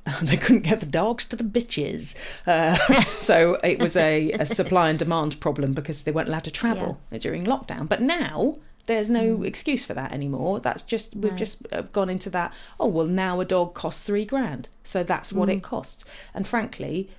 They 0.21 0.37
couldn't 0.37 0.63
get 0.63 0.79
the 0.79 0.85
dogs 0.85 1.25
to 1.27 1.35
the 1.35 1.43
bitches, 1.43 2.15
uh, 2.47 2.75
so 3.19 3.55
it 3.63 3.79
was 3.79 3.95
a, 3.95 4.31
a 4.33 4.45
supply 4.45 4.89
and 4.89 4.97
demand 4.99 5.39
problem 5.39 5.73
because 5.73 6.03
they 6.03 6.11
weren't 6.11 6.27
allowed 6.27 6.43
to 6.45 6.51
travel 6.51 6.99
during 7.19 7.43
lockdown. 7.45 7.87
But 7.87 8.01
now 8.01 8.57
there's 8.87 9.09
no 9.11 9.43
excuse 9.43 9.85
for 9.85 9.93
that 9.93 10.11
anymore. 10.11 10.59
That's 10.59 10.83
just 10.83 11.15
we've 11.15 11.31
No. 11.33 11.37
just 11.37 11.67
uh, 11.71 11.83
gone 11.83 12.09
into 12.09 12.29
that. 12.31 12.51
Oh 12.79 12.87
well, 12.87 13.05
now 13.05 13.39
a 13.41 13.45
dog 13.45 13.73
costs 13.75 14.01
three 14.03 14.25
grand, 14.25 14.69
so 14.83 15.03
that's 15.03 15.31
what 15.31 15.49
it 15.49 15.61
costs. 15.61 16.03
And 16.33 16.47
frankly, 16.47 17.09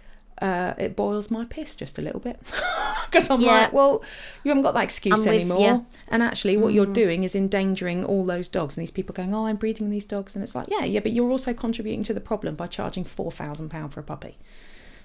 uh, 0.43 0.75
it 0.77 0.97
boils 0.97 1.31
my 1.31 1.45
piss 1.45 1.77
just 1.77 1.99
a 1.99 2.03
little 2.03 2.21
bit 2.21 2.39
because 3.07 3.31
I'm 3.31 3.41
Yeah. 3.41 3.53
like, 3.63 3.73
well, 3.73 4.03
you 4.45 4.49
haven't 4.51 4.65
got 4.65 4.75
that 4.75 4.85
excuse 4.85 5.27
anymore. 5.27 5.61
you. 5.61 5.87
And 6.09 6.23
actually, 6.23 6.57
what 6.57 6.73
you're 6.75 6.85
doing 6.87 7.25
is 7.25 7.35
endangering 7.35 8.05
all 8.05 8.25
those 8.27 8.49
dogs. 8.49 8.77
And 8.77 8.83
these 8.83 8.91
people 8.91 9.15
going, 9.15 9.33
oh, 9.35 9.47
I'm 9.47 9.57
breeding 9.57 9.91
these 9.91 10.05
dogs, 10.05 10.35
and 10.35 10.43
it's 10.43 10.55
like, 10.55 10.67
yeah, 10.69 10.85
yeah, 10.85 11.01
but 11.01 11.13
you're 11.13 11.31
also 11.31 11.55
contributing 11.55 12.03
to 12.05 12.13
the 12.15 12.21
problem 12.21 12.55
by 12.57 12.67
charging 12.67 13.05
four 13.05 13.31
thousand 13.31 13.69
pound 13.71 13.93
for 13.95 14.01
a 14.01 14.03
puppy. 14.03 14.37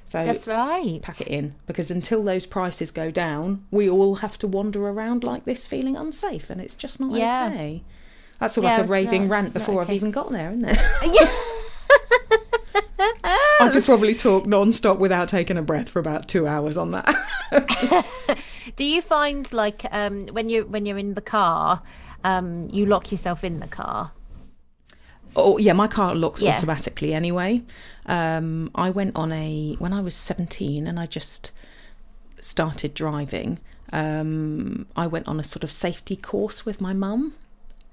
So 0.06 0.26
that's 0.26 0.48
right. 0.48 1.02
pack 1.02 1.20
it 1.20 1.28
in 1.28 1.56
because 1.66 1.92
until 1.92 2.24
those 2.24 2.46
prices 2.46 2.92
go 2.92 3.12
down, 3.12 3.66
we 3.72 3.90
all 3.90 4.16
have 4.16 4.38
to 4.40 4.48
wander 4.48 4.88
around 4.88 5.24
like 5.24 5.44
this 5.46 5.66
feeling 5.66 5.98
unsafe, 5.98 6.50
and 6.50 6.60
it's 6.62 6.76
just 6.76 7.00
not 7.00 7.12
Yeah. 7.12 7.50
okay. 7.52 7.84
That's 8.40 8.58
all 8.58 8.64
Yeah, 8.64 8.78
like 8.78 8.86
a 8.88 8.92
raving 8.92 9.24
not- 9.24 9.32
rant 9.32 9.54
before 9.54 9.82
I've 9.82 9.92
even 9.92 10.12
got 10.12 10.32
there, 10.32 10.50
isn't 10.52 10.64
it? 10.66 10.80
I 12.76 13.70
could 13.72 13.84
probably 13.86 14.16
talk 14.16 14.46
non-stop 14.46 14.98
without 15.00 15.30
taking 15.30 15.58
a 15.58 15.62
breath 15.62 15.90
for 15.90 16.00
about 16.00 16.28
two 16.28 16.48
hours 16.48 16.78
on 16.78 16.92
that. 16.92 17.16
Do 18.76 18.84
you 18.84 19.02
find 19.02 19.52
like 19.54 19.86
um 19.92 20.28
when 20.28 20.50
you 20.50 20.66
when 20.66 20.86
you're 20.86 20.98
in 20.98 21.14
the 21.14 21.22
car, 21.22 21.82
um 22.24 22.70
you 22.72 22.86
lock 22.86 23.12
yourself 23.12 23.44
in 23.44 23.60
the 23.60 23.68
car? 23.68 24.12
Oh 25.36 25.58
yeah, 25.58 25.74
my 25.74 25.88
car 25.88 26.16
locks 26.16 26.42
Yeah. 26.42 26.56
automatically 26.56 27.14
anyway. 27.14 27.62
Um, 28.06 28.72
I 28.74 28.90
went 28.90 29.16
on 29.16 29.32
a 29.32 29.76
when 29.80 29.94
I 29.94 30.02
was 30.02 30.16
seventeen 30.16 30.88
and 30.88 31.00
I 31.00 31.06
just 31.06 31.52
started 32.40 32.94
driving. 32.94 33.60
Um, 33.94 34.86
I 34.96 35.08
went 35.08 35.28
on 35.28 35.40
a 35.40 35.44
sort 35.44 35.64
of 35.64 35.72
safety 35.72 36.16
course 36.16 36.66
with 36.66 36.82
my 36.82 36.92
mum, 36.94 37.34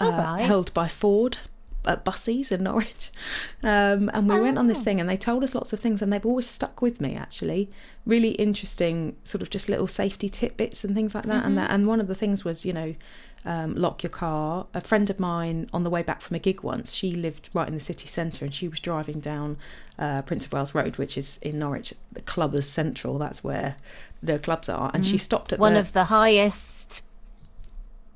uh, 0.00 0.10
right. 0.10 0.44
held 0.44 0.74
by 0.74 0.88
Ford 0.88 1.38
at 1.87 2.05
Busseys 2.05 2.51
in 2.53 2.62
Norwich, 2.64 3.11
um, 3.62 4.11
and 4.14 4.29
we 4.29 4.40
went 4.40 4.59
on 4.59 4.66
this 4.68 4.81
Oh. 4.81 4.85
thing 4.85 5.01
and 5.01 5.09
they 5.09 5.16
told 5.16 5.42
us 5.44 5.55
lots 5.55 5.73
of 5.73 5.81
things 5.81 6.01
and 6.03 6.12
they've 6.12 6.25
always 6.27 6.49
stuck 6.49 6.81
with 6.83 7.01
me 7.01 7.14
actually. 7.14 7.70
Really 8.07 8.31
interesting, 8.33 9.16
sort 9.25 9.40
of 9.42 9.51
just 9.51 9.68
little 9.68 9.87
safety 9.87 10.29
tidbits 10.29 10.85
and 10.85 10.94
things 10.94 11.14
like 11.14 11.25
that. 11.25 11.37
Mm-hmm. 11.38 11.47
And 11.47 11.59
that, 11.59 11.70
and 11.70 11.87
one 11.87 12.01
of 12.01 12.07
the 12.07 12.14
things 12.14 12.44
was 12.44 12.64
you 12.64 12.73
know 12.73 12.94
um, 13.47 13.75
lock 13.75 14.03
your 14.03 14.11
car. 14.11 14.66
A 14.75 14.81
friend 14.81 15.09
of 15.11 15.18
mine 15.20 15.68
on 15.73 15.85
the 15.85 15.90
way 15.90 16.03
back 16.03 16.20
from 16.23 16.35
a 16.35 16.38
gig 16.38 16.62
once, 16.62 16.92
she 16.94 17.11
lived 17.12 17.51
right 17.55 17.68
in 17.68 17.75
the 17.75 17.81
city 17.81 18.09
centre 18.09 18.44
and 18.44 18.55
she 18.55 18.68
was 18.68 18.81
driving 18.81 19.20
down 19.20 19.57
uh, 19.99 20.23
Prince 20.23 20.47
of 20.47 20.53
Wales 20.53 20.75
Road, 20.75 20.97
which 20.97 21.16
is 21.18 21.38
in 21.42 21.59
Norwich, 21.59 21.92
the 22.12 22.23
club 22.23 22.55
is 22.55 22.68
Central. 22.68 23.18
That's 23.18 23.44
where 23.44 23.77
the 24.23 24.38
clubs 24.38 24.68
are. 24.70 24.90
And 24.94 25.05
she 25.05 25.18
stopped 25.18 25.53
at 25.53 25.57
Mm-hmm. 25.57 25.61
One 25.62 25.75
the, 25.75 25.81
of 25.81 25.92
the 25.92 26.05
highest. 26.05 27.03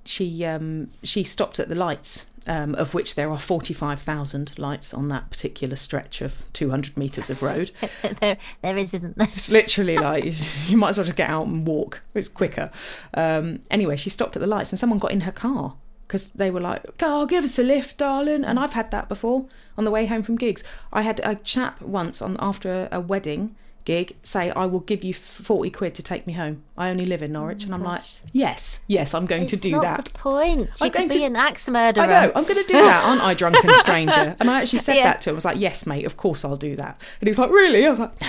she 0.04 0.44
um, 0.44 0.90
she 1.02 1.22
stopped 1.24 1.58
at 1.60 1.68
the 1.68 1.74
lights, 1.74 2.26
um, 2.48 2.74
of 2.74 2.94
which 2.94 3.14
there 3.14 3.30
are 3.30 3.38
forty 3.38 3.74
five 3.74 4.00
thousand 4.00 4.58
lights 4.58 4.94
on 4.94 5.08
that 5.08 5.30
particular 5.30 5.76
stretch 5.76 6.20
of 6.20 6.44
two 6.52 6.70
hundred 6.70 6.96
metres 6.96 7.30
of 7.30 7.42
road. 7.42 7.70
there, 8.20 8.38
there 8.62 8.76
is, 8.76 8.94
isn't 8.94 9.18
there? 9.18 9.28
It's 9.34 9.50
literally 9.50 9.96
like 9.98 10.24
you, 10.24 10.34
you 10.66 10.76
might 10.76 10.90
as 10.90 10.98
well 10.98 11.04
just 11.04 11.16
get 11.16 11.30
out 11.30 11.46
and 11.46 11.66
walk. 11.66 12.02
It's 12.14 12.28
quicker. 12.28 12.70
Um, 13.14 13.60
anyway, 13.70 13.96
she 13.96 14.10
stopped 14.10 14.36
at 14.36 14.40
the 14.40 14.46
lights 14.46 14.72
and 14.72 14.78
someone 14.78 14.98
got 14.98 15.12
in 15.12 15.20
her 15.20 15.32
car 15.32 15.74
because 16.06 16.28
they 16.28 16.50
were 16.50 16.60
like, 16.60 16.84
"Oh, 17.02 17.26
give 17.26 17.44
us 17.44 17.58
a 17.58 17.62
lift, 17.62 17.98
darling." 17.98 18.44
And 18.44 18.58
I've 18.58 18.72
had 18.72 18.90
that 18.90 19.08
before. 19.08 19.46
on 19.76 19.84
the 19.84 19.90
way 19.90 20.06
home 20.06 20.22
from 20.22 20.36
gigs. 20.36 20.64
I 20.92 21.02
had 21.02 21.20
a 21.22 21.36
chap 21.36 21.80
once 21.82 22.20
on 22.20 22.36
after 22.40 22.88
a, 22.90 22.96
a 22.96 23.00
wedding 23.00 23.54
gig 23.88 24.16
say, 24.22 24.50
"I 24.50 24.66
will 24.66 24.80
give 24.80 25.02
you 25.02 25.14
forty 25.14 25.70
quid 25.70 25.94
to 25.94 26.02
take 26.02 26.26
me 26.26 26.34
home. 26.34 26.62
I 26.76 26.90
only 26.90 27.06
live 27.06 27.22
in 27.22 27.32
Norwich," 27.32 27.62
oh 27.62 27.64
and 27.66 27.74
I'm 27.74 27.82
like, 27.82 28.02
"Yes, 28.32 28.80
yes, 28.86 29.14
I'm 29.14 29.24
going 29.26 29.44
It's 29.44 29.50
to 29.52 29.56
do 29.56 29.70
not 29.72 29.82
that." 29.82 30.04
the 30.04 30.18
point. 30.18 30.68
I'm 30.80 30.90
could 30.90 30.98
going 30.98 31.08
to 31.08 31.18
be 31.18 31.24
an 31.24 31.36
axe 31.36 31.66
murderer. 31.68 32.04
I 32.04 32.06
know. 32.06 32.32
I'm 32.36 32.44
going 32.44 32.62
to 32.62 32.68
do 32.74 32.74
that, 32.74 33.04
aren't 33.04 33.22
I, 33.22 33.32
drunken 33.34 33.72
stranger? 33.84 34.36
And 34.38 34.50
I 34.50 34.60
actually 34.62 34.80
said 34.80 34.96
Yeah. 34.96 35.04
that 35.04 35.20
to 35.22 35.30
him. 35.30 35.36
I 35.36 35.38
was 35.38 35.44
like, 35.46 35.58
"Yes, 35.58 35.86
mate. 35.86 36.04
Of 36.04 36.16
course 36.18 36.44
I'll 36.44 36.56
do 36.56 36.76
that." 36.76 37.00
And 37.20 37.26
he 37.26 37.30
was 37.30 37.38
like, 37.38 37.50
"Really?" 37.50 37.86
I 37.86 37.90
was 37.90 37.98
like, 37.98 38.20
"No." 38.20 38.28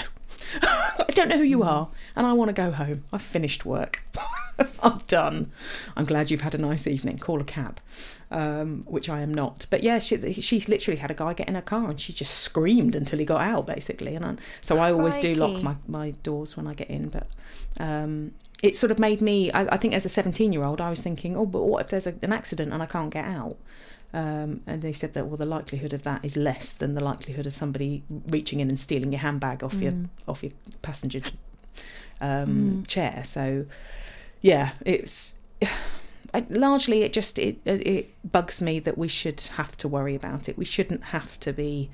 I 0.61 1.05
don't 1.13 1.29
know 1.29 1.37
who 1.37 1.43
you 1.43 1.63
are, 1.63 1.89
and 2.15 2.25
I 2.25 2.33
want 2.33 2.49
to 2.49 2.53
go 2.53 2.71
home. 2.71 3.03
I've 3.11 3.21
finished 3.21 3.65
work. 3.65 4.03
I'm 4.83 4.99
done. 5.07 5.51
I'm 5.95 6.05
glad 6.05 6.31
you've 6.31 6.41
had 6.41 6.55
a 6.55 6.57
nice 6.57 6.87
evening. 6.87 7.17
Call 7.17 7.39
a 7.41 7.45
cab, 7.45 7.79
um, 8.31 8.83
which 8.85 9.09
I 9.09 9.21
am 9.21 9.33
not. 9.33 9.65
But 9.69 9.83
yeah, 9.83 9.99
she, 9.99 10.33
she 10.33 10.59
literally 10.61 10.99
had 10.99 11.11
a 11.11 11.13
guy 11.13 11.33
get 11.33 11.47
in 11.47 11.55
her 11.55 11.61
car 11.61 11.89
and 11.89 11.99
she 11.99 12.13
just 12.13 12.35
screamed 12.35 12.95
until 12.95 13.19
he 13.19 13.25
got 13.25 13.41
out, 13.41 13.67
basically. 13.67 14.15
And 14.15 14.25
I, 14.25 14.35
so 14.61 14.77
I 14.77 14.91
always 14.91 15.17
do 15.17 15.33
lock 15.35 15.61
my, 15.61 15.75
my 15.87 16.11
doors 16.23 16.57
when 16.57 16.67
I 16.67 16.73
get 16.73 16.89
in. 16.89 17.09
But 17.09 17.27
um, 17.79 18.33
it 18.61 18.75
sort 18.75 18.91
of 18.91 18.99
made 18.99 19.21
me, 19.21 19.51
I, 19.51 19.75
I 19.75 19.77
think 19.77 19.93
as 19.93 20.05
a 20.05 20.09
17 20.09 20.51
year 20.51 20.63
old, 20.63 20.81
I 20.81 20.89
was 20.89 21.01
thinking, 21.01 21.37
oh, 21.37 21.45
but 21.45 21.63
what 21.63 21.85
if 21.85 21.89
there's 21.89 22.07
a, 22.07 22.15
an 22.21 22.33
accident 22.33 22.73
and 22.73 22.83
I 22.83 22.85
can't 22.85 23.11
get 23.11 23.25
out? 23.25 23.57
Um, 24.11 24.61
and 24.65 24.81
they 24.81 24.91
said 24.93 25.13
that 25.13 25.27
well, 25.27 25.37
the 25.37 25.45
likelihood 25.45 25.93
of 25.93 26.01
that 26.03 26.25
is 26.25 26.35
less 26.35 26.73
than 26.73 26.95
the 26.95 27.03
likelihood 27.03 27.45
of 27.45 27.55
somebody 27.55 28.03
reaching 28.27 28.59
in 28.59 28.67
and 28.69 28.79
stealing 28.79 29.11
your 29.11 29.19
handbag 29.21 29.63
off 29.63 29.75
your 29.81 29.91
Mm. 29.91 30.09
off 30.27 30.41
your 30.43 30.51
passenger 30.81 31.21
um, 32.21 32.83
chair. 32.87 33.23
So 33.23 33.65
yeah, 34.41 34.71
it's 34.85 35.37
I, 36.33 36.45
largely 36.49 37.03
it 37.03 37.13
just 37.13 37.37
it 37.39 37.59
it 37.65 38.13
bugs 38.31 38.61
me 38.61 38.79
that 38.79 38.97
we 38.97 39.07
should 39.07 39.41
have 39.57 39.75
to 39.77 39.87
worry 39.87 40.15
about 40.15 40.49
it. 40.49 40.57
We 40.57 40.65
shouldn't 40.65 41.05
have 41.05 41.39
to 41.41 41.53
be 41.53 41.89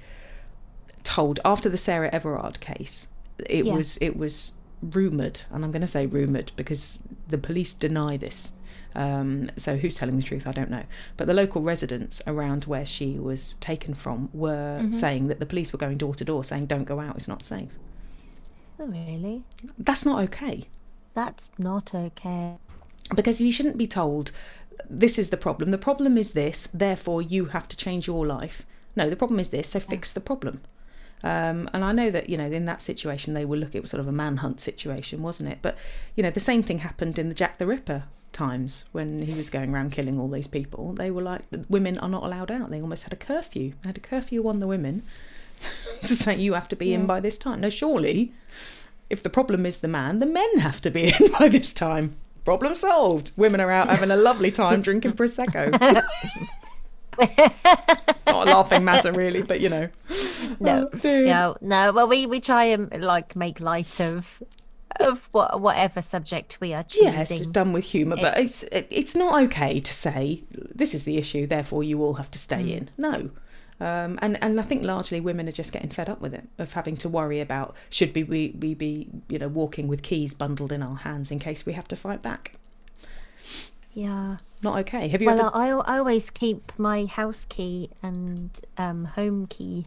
told 1.03 1.39
after 1.45 1.69
the 1.69 1.77
Sarah 1.77 2.09
Everard 2.11 2.59
case. 2.59 3.09
It 3.49 3.65
Yeah. 3.65 3.75
was 3.75 3.97
it 4.01 4.17
was 4.17 4.53
rumored, 4.81 5.41
and 5.51 5.63
I'm 5.63 5.71
going 5.71 5.81
to 5.81 5.87
say 5.87 6.05
rumored 6.05 6.51
because 6.55 6.99
the 7.27 7.37
police 7.37 7.73
deny 7.73 8.17
this. 8.17 8.51
Um, 8.95 9.51
so 9.57 9.75
who's 9.77 9.95
telling 9.95 10.17
the 10.17 10.23
truth? 10.23 10.47
I 10.47 10.51
don't 10.51 10.69
know. 10.69 10.83
But 11.17 11.27
the 11.27 11.33
local 11.33 11.61
residents 11.61 12.21
around 12.25 12.63
where 12.65 12.85
she 12.85 13.19
was 13.19 13.55
taken 13.55 13.93
from 13.93 14.29
were 14.33 14.79
Mhm. 14.83 14.93
saying 14.93 15.27
that 15.27 15.39
the 15.39 15.45
police 15.45 15.73
were 15.73 15.79
going 15.79 15.97
door 15.97 16.15
to 16.15 16.23
door 16.25 16.43
saying, 16.43 16.67
"Don't 16.67 16.85
go 16.85 16.99
out; 16.99 17.15
it's 17.17 17.27
not 17.27 17.43
safe." 17.43 17.69
Oh, 18.79 18.85
really? 18.85 19.43
That's 19.77 20.05
not 20.05 20.21
okay. 20.25 20.63
That's 21.13 21.51
not 21.57 21.93
okay. 21.95 22.55
because 23.15 23.39
you 23.39 23.51
shouldn't 23.51 23.77
be 23.77 23.85
told 23.87 24.31
this 24.89 25.19
is 25.19 25.29
the 25.29 25.37
problem 25.37 25.69
the 25.71 25.77
problem 25.77 26.17
is 26.17 26.31
this 26.31 26.67
therefore 26.73 27.21
you 27.21 27.45
have 27.45 27.67
to 27.67 27.77
change 27.77 28.07
your 28.07 28.25
life 28.25 28.63
no 28.95 29.07
the 29.09 29.15
problem 29.15 29.39
is 29.39 29.49
this 29.49 29.69
so 29.69 29.79
fix 29.79 30.11
the 30.11 30.19
problem 30.19 30.59
um, 31.23 31.69
and 31.71 31.83
I 31.85 31.91
know 31.91 32.09
that 32.09 32.29
you 32.29 32.35
know 32.37 32.47
in 32.51 32.65
that 32.65 32.81
situation 32.81 33.35
they 33.35 33.45
were 33.45 33.57
looking 33.57 33.77
it 33.77 33.81
was 33.83 33.91
sort 33.91 34.01
of 34.01 34.07
a 34.07 34.11
manhunt 34.11 34.59
situation 34.59 35.21
wasn't 35.21 35.49
it 35.49 35.59
but 35.61 35.77
you 36.15 36.23
know 36.23 36.31
the 36.31 36.39
same 36.39 36.63
thing 36.63 36.79
happened 36.79 37.19
in 37.19 37.29
the 37.29 37.35
Jack 37.35 37.59
the 37.59 37.67
Ripper 37.67 38.03
times 38.35 38.85
when 38.91 39.21
he 39.21 39.33
was 39.33 39.49
going 39.49 39.73
around 39.73 39.91
killing 39.91 40.19
all 40.19 40.27
these 40.27 40.45
people 40.47 40.91
they 40.93 41.09
were 41.09 41.21
like 41.21 41.41
women 41.69 41.97
are 41.97 42.09
not 42.09 42.23
allowed 42.23 42.51
out. 42.51 42.69
They 42.69 42.81
almost 42.81 43.03
had 43.03 43.13
a 43.13 43.15
curfew. 43.15 43.71
They 43.81 43.89
had 43.89 43.97
a 43.97 44.01
curfew 44.01 44.47
on 44.47 44.59
the 44.59 44.67
women 44.67 45.03
to 46.01 46.15
say 46.15 46.35
you 46.37 46.53
have 46.53 46.67
to 46.67 46.75
be 46.75 46.93
in 46.93 47.05
by 47.05 47.19
this 47.21 47.37
time. 47.37 47.61
No 47.61 47.69
surely 47.69 48.33
if 49.09 49.23
the 49.23 49.29
problem 49.29 49.65
is 49.65 49.79
the 49.79 49.87
man 49.87 50.19
the 50.19 50.25
men 50.25 50.59
have 50.59 50.81
to 50.81 50.91
be 50.91 51.13
in 51.19 51.31
by 51.39 51.47
this 51.49 51.73
time. 51.73 52.15
Problem 52.43 52.75
solved. 52.75 53.31
Women 53.37 53.59
are 53.61 53.71
out 53.71 53.89
having 53.89 54.11
a 54.11 54.15
lovely 54.17 54.51
time 54.51 54.81
drinking 54.81 55.13
prosecco. 55.19 55.71
Not 58.27 58.47
a 58.47 58.51
laughing 58.51 58.83
matter 58.83 59.11
really 59.13 59.41
but 59.41 59.61
you 59.61 59.69
know. 59.69 59.87
No, 60.59 60.89
Oh, 60.93 60.99
no, 61.03 61.55
no. 61.61 61.91
Well, 61.93 62.07
we 62.07 62.25
we 62.25 62.39
try 62.39 62.65
and 62.65 63.01
like 63.01 63.35
make 63.35 63.59
light 63.59 63.99
of 64.01 64.43
of 64.99 65.27
what 65.31 65.59
whatever 65.61 66.01
subject 66.01 66.57
we 66.61 66.73
are 66.73 66.83
choosing. 66.83 67.13
yeah, 67.13 67.21
it's 67.21 67.47
done 67.47 67.73
with 67.73 67.85
humour, 67.85 68.17
but 68.17 68.37
it's 68.37 68.63
it's 68.71 69.15
not 69.15 69.41
okay 69.43 69.79
to 69.79 69.93
say 69.93 70.43
this 70.51 70.93
is 70.93 71.03
the 71.03 71.17
issue, 71.17 71.45
therefore 71.47 71.83
you 71.83 72.01
all 72.03 72.15
have 72.15 72.31
to 72.31 72.39
stay 72.39 72.63
Mm. 72.63 72.69
in. 72.77 72.89
No, 72.97 73.15
um, 73.79 74.17
and 74.21 74.41
and 74.41 74.59
I 74.59 74.63
think 74.63 74.83
largely 74.83 75.19
women 75.19 75.47
are 75.49 75.51
just 75.51 75.71
getting 75.73 75.89
fed 75.89 76.09
up 76.09 76.21
with 76.21 76.33
it, 76.33 76.47
of 76.57 76.73
having 76.73 76.95
to 76.97 77.09
worry 77.09 77.39
about 77.41 77.75
should 77.89 78.15
we 78.15 78.23
we, 78.23 78.55
we 78.59 78.73
be 78.73 79.09
you 79.29 79.37
know 79.39 79.47
walking 79.49 79.87
with 79.87 80.01
keys 80.01 80.33
bundled 80.33 80.71
in 80.71 80.81
our 80.81 80.95
hands 80.97 81.31
in 81.31 81.39
case 81.39 81.65
we 81.65 81.73
have 81.73 81.87
to 81.89 81.95
fight 81.95 82.21
back. 82.21 82.53
yeah. 83.93 84.37
Not 84.61 84.79
okay. 84.79 85.07
Have 85.09 85.21
you 85.21 85.27
Well, 85.27 85.39
ever? 85.47 85.51
I, 85.55 85.67
I 85.69 85.97
always 85.99 86.31
keep 86.31 86.71
my 86.79 87.05
house 87.05 87.45
key 87.47 87.91
and 88.01 88.49
um, 88.77 89.05
home 89.05 89.45
key, 89.47 89.85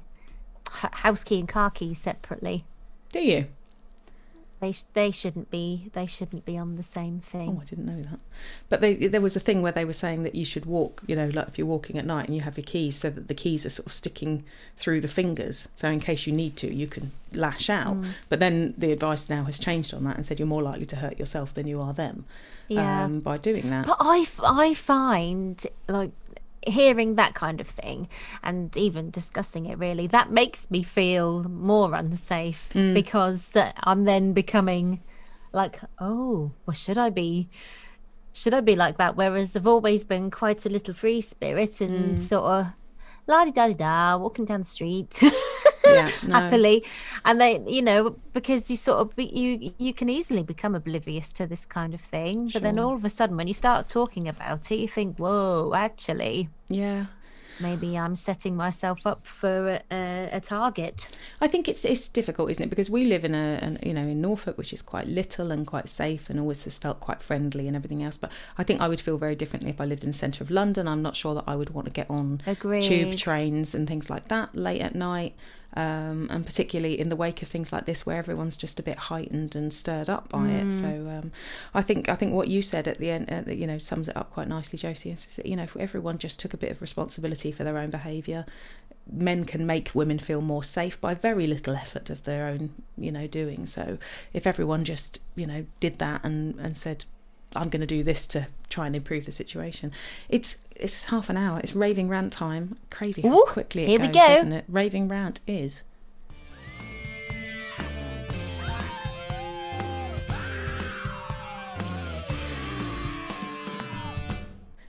house 0.71 1.25
key 1.25 1.41
and 1.41 1.49
car 1.49 1.71
key 1.71 1.95
separately. 1.95 2.65
do 3.13 3.21
you? 3.21 3.47
They 4.61 4.75
they 4.95 5.11
shouldn't 5.13 5.51
be 5.51 5.91
they 5.93 6.07
shouldn't 6.07 6.45
be 6.45 6.59
on 6.59 6.77
the 6.77 6.83
same 6.83 7.21
thing. 7.21 7.57
Oh. 7.59 7.63
I 7.63 7.65
didn't 7.65 7.87
know 7.87 8.03
that. 8.03 8.19
But 8.69 8.81
they, 8.81 8.95
there 8.95 9.21
was 9.21 9.37
a 9.37 9.41
thing 9.41 9.63
where 9.63 9.73
they 9.73 9.85
were 9.85 9.93
saying 9.93 10.23
that 10.25 10.35
you 10.35 10.45
should 10.45 10.67
walk, 10.67 11.03
you 11.07 11.15
know, 11.17 11.29
like 11.29 11.49
if 11.49 11.59
you're 11.59 11.67
walking 11.67 11.97
at 11.99 12.05
night 12.05 12.27
and 12.27 12.35
you 12.35 12.43
have 12.43 12.57
your 12.57 12.65
keys, 12.65 12.97
so 12.97 13.11
that 13.11 13.29
the 13.29 13.35
keys 13.35 13.65
are 13.65 13.71
sort 13.71 13.87
of 13.87 13.93
sticking 13.93 14.45
through 14.77 15.01
the 15.01 15.09
fingers. 15.09 15.69
So 15.77 15.89
in 15.89 16.01
case 16.01 16.27
you 16.27 16.33
need 16.33 16.57
to, 16.57 16.73
you 16.73 16.87
can 16.87 17.13
lash 17.33 17.71
out. 17.71 17.97
Mm. 17.97 18.11
But 18.29 18.41
then 18.41 18.75
the 18.77 18.91
advice 18.93 19.29
now 19.31 19.45
has 19.45 19.59
changed 19.59 19.95
on 19.95 20.05
that 20.05 20.17
and 20.17 20.27
said 20.27 20.39
you're 20.39 20.49
more 20.49 20.63
likely 20.63 20.87
to 20.87 20.97
hurt 20.97 21.19
yourself 21.19 21.55
than 21.55 21.67
you 21.67 21.81
are 21.81 21.93
them 21.93 22.25
Yeah. 22.69 23.05
um, 23.05 23.21
by 23.21 23.39
doing 23.39 23.71
that. 23.71 23.87
But 23.87 23.99
I 24.01 24.27
I 24.43 24.75
find 24.75 25.65
like 25.89 26.13
hearing 26.67 27.15
that 27.17 27.35
kind 27.35 27.61
of 27.61 27.67
thing 27.67 28.09
and 28.43 28.77
even 28.77 29.11
discussing 29.11 29.67
it 29.67 29.79
really 29.79 30.07
that 30.09 30.31
makes 30.31 30.71
me 30.71 30.83
feel 30.83 31.45
more 31.45 31.95
unsafe 31.95 32.69
Mm. 32.75 32.95
because 32.95 33.53
I'm 33.85 34.05
then 34.05 34.33
becoming 34.33 35.03
like 35.53 35.81
oh 36.01 36.53
well 36.67 36.75
should 36.75 36.99
I 36.99 37.11
be 37.11 37.49
should 38.33 38.55
I 38.55 38.61
be 38.61 38.77
like 38.77 38.99
that 38.99 39.17
whereas 39.17 39.57
I've 39.57 39.67
always 39.67 40.05
been 40.05 40.31
quite 40.31 40.67
a 40.67 40.69
little 40.69 40.95
free 40.95 41.21
spirit 41.21 41.81
and 41.81 42.17
Mm. 42.17 42.19
sort 42.19 42.45
of 42.45 42.67
la 43.27 43.45
di 43.45 43.51
da 43.53 43.69
di 43.69 43.75
da 43.75 44.17
walking 44.17 44.45
down 44.45 44.61
the 44.61 44.67
street 44.67 45.21
yeah, 45.95 46.11
no. 46.27 46.35
happily 46.35 46.85
and 47.25 47.41
they 47.41 47.63
you 47.67 47.83
know 47.83 48.17
because 48.33 48.71
you 48.71 48.77
sort 48.77 48.99
of 48.99 49.15
be, 49.17 49.25
you 49.27 49.73
you 49.79 49.93
can 49.95 50.09
easily 50.09 50.43
become 50.43 50.75
oblivious 50.75 51.33
to 51.33 51.47
this 51.47 51.67
kind 51.67 51.95
of 51.95 52.01
thing 52.01 52.49
but 52.53 52.63
then 52.63 52.79
all 52.79 52.95
of 52.95 53.05
a 53.05 53.11
sudden 53.11 53.37
when 53.37 53.47
you 53.49 53.55
start 53.55 53.89
talking 53.89 54.29
about 54.29 54.71
it 54.71 54.77
you 54.79 54.89
think 54.89 55.19
whoa 55.19 55.73
actually 55.75 56.49
Yeah. 56.69 57.07
maybe 57.61 57.97
i'm 57.99 58.15
setting 58.15 58.55
myself 58.57 59.07
up 59.07 59.27
for 59.27 59.69
a, 59.69 59.83
a, 59.91 60.29
a 60.35 60.41
target 60.41 61.09
I 61.41 61.47
think 61.47 61.69
it's 61.69 61.85
it's 61.85 62.09
difficult, 62.09 62.51
isn't 62.51 62.65
it? 62.65 62.69
Because 62.69 62.91
we 62.91 63.05
live 63.05 63.25
in 63.25 63.33
a, 63.33 63.59
an, 63.63 63.79
you 63.89 63.95
know 63.95 64.03
in 64.03 64.21
Norfolk, 64.21 64.59
which 64.59 64.73
is 64.73 64.83
quite 64.83 65.07
little 65.07 65.53
and 65.53 65.65
quite 65.65 65.89
safe, 65.89 66.29
and 66.29 66.41
always 66.41 66.65
has 66.65 66.77
felt 66.77 66.99
quite 66.99 67.23
friendly 67.23 67.69
and 67.69 67.77
everything 67.77 68.03
else. 68.03 68.17
But 68.17 68.33
I 68.61 68.65
think 68.65 68.81
I 68.81 68.89
would 68.89 69.01
feel 69.01 69.19
very 69.19 69.37
differently 69.37 69.71
if 69.71 69.81
I 69.81 69.85
lived 69.85 70.03
in 70.03 70.11
the 70.11 70.19
centre 70.19 70.43
of 70.43 70.51
London. 70.51 70.89
I'm 70.89 71.01
not 71.01 71.15
sure 71.15 71.35
that 71.37 71.45
I 71.47 71.55
would 71.55 71.71
want 71.71 71.87
to 71.87 71.93
get 71.93 72.11
on 72.11 72.41
agreed 72.45 72.83
tube 72.83 73.17
trains 73.17 73.73
and 73.73 73.87
things 73.87 74.11
like 74.11 74.27
that 74.35 74.57
late 74.57 74.81
at 74.81 74.97
night, 74.97 75.35
um, 75.79 76.27
and 76.29 76.45
particularly 76.45 76.99
in 76.99 77.09
the 77.09 77.15
wake 77.15 77.41
of 77.41 77.49
things 77.49 77.73
like 77.73 77.85
this, 77.85 78.05
where 78.05 78.19
everyone's 78.19 78.57
just 78.57 78.81
a 78.81 78.83
bit 78.83 78.97
heightened 78.97 79.55
and 79.55 79.73
stirred 79.73 80.11
up 80.11 80.29
by 80.29 80.49
it. 80.49 80.67
Mm. 80.67 80.81
So 80.81 80.89
um, 81.09 81.33
I 81.73 81.83
think 81.83 82.09
I 82.09 82.17
think 82.17 82.35
what 82.35 82.49
you 82.49 82.63
said 82.63 82.89
at 82.89 82.99
the 82.99 83.11
end, 83.11 83.31
uh, 83.31 83.53
you 83.53 83.67
know, 83.67 83.79
sums 83.79 84.09
it 84.09 84.17
up 84.17 84.33
quite 84.33 84.49
nicely, 84.49 84.77
Josie. 84.77 85.13
Is 85.13 85.25
that, 85.37 85.47
you 85.47 85.55
know, 85.55 85.63
if 85.63 85.77
everyone 85.77 86.19
just 86.19 86.41
took 86.41 86.53
a 86.53 86.57
bit 86.57 86.73
of 86.73 86.83
responsibility 86.83 87.53
for 87.53 87.63
their 87.63 87.79
own 87.79 87.91
behaviour, 87.91 88.45
men 89.11 89.45
can 89.45 89.65
make 89.67 89.93
women 89.95 90.19
feel 90.19 90.41
more 90.41 90.65
safe 90.65 91.01
by 91.01 91.15
very 91.15 91.47
little 91.47 91.77
effort 91.77 92.11
of 92.11 92.25
their 92.25 92.47
own, 92.47 92.71
you 92.97 93.13
know, 93.13 93.29
doing. 93.29 93.65
So 93.67 93.99
if 94.33 94.49
everyone 94.49 94.85
just, 94.85 95.21
you 95.37 95.47
know, 95.47 95.65
did 95.79 96.01
that 96.01 96.25
and 96.25 96.59
and 96.59 96.77
said, 96.77 97.05
I'm 97.57 97.69
going 97.69 97.81
to 97.81 97.87
do 97.87 98.03
this 98.03 98.27
to 98.29 98.47
try 98.69 98.87
and 98.87 98.95
improve 98.95 99.25
the 99.27 99.33
situation. 99.33 99.93
It's 100.29 100.59
it's 100.77 101.05
half 101.05 101.31
an 101.31 101.37
hour. 101.37 101.61
It's 101.61 101.75
raving 101.75 102.09
rant 102.09 102.33
time. 102.33 102.77
Crazy 102.91 103.23
how 103.23 103.39
Ooh, 103.39 103.45
quickly 103.47 103.85
it 103.85 103.89
here 103.89 104.01
we 104.01 104.07
goes, 104.09 104.15
go. 104.15 104.33
isn't 104.35 104.53
it? 104.53 104.65
Raving 104.69 105.09
rant 105.09 105.41
is. 105.47 105.83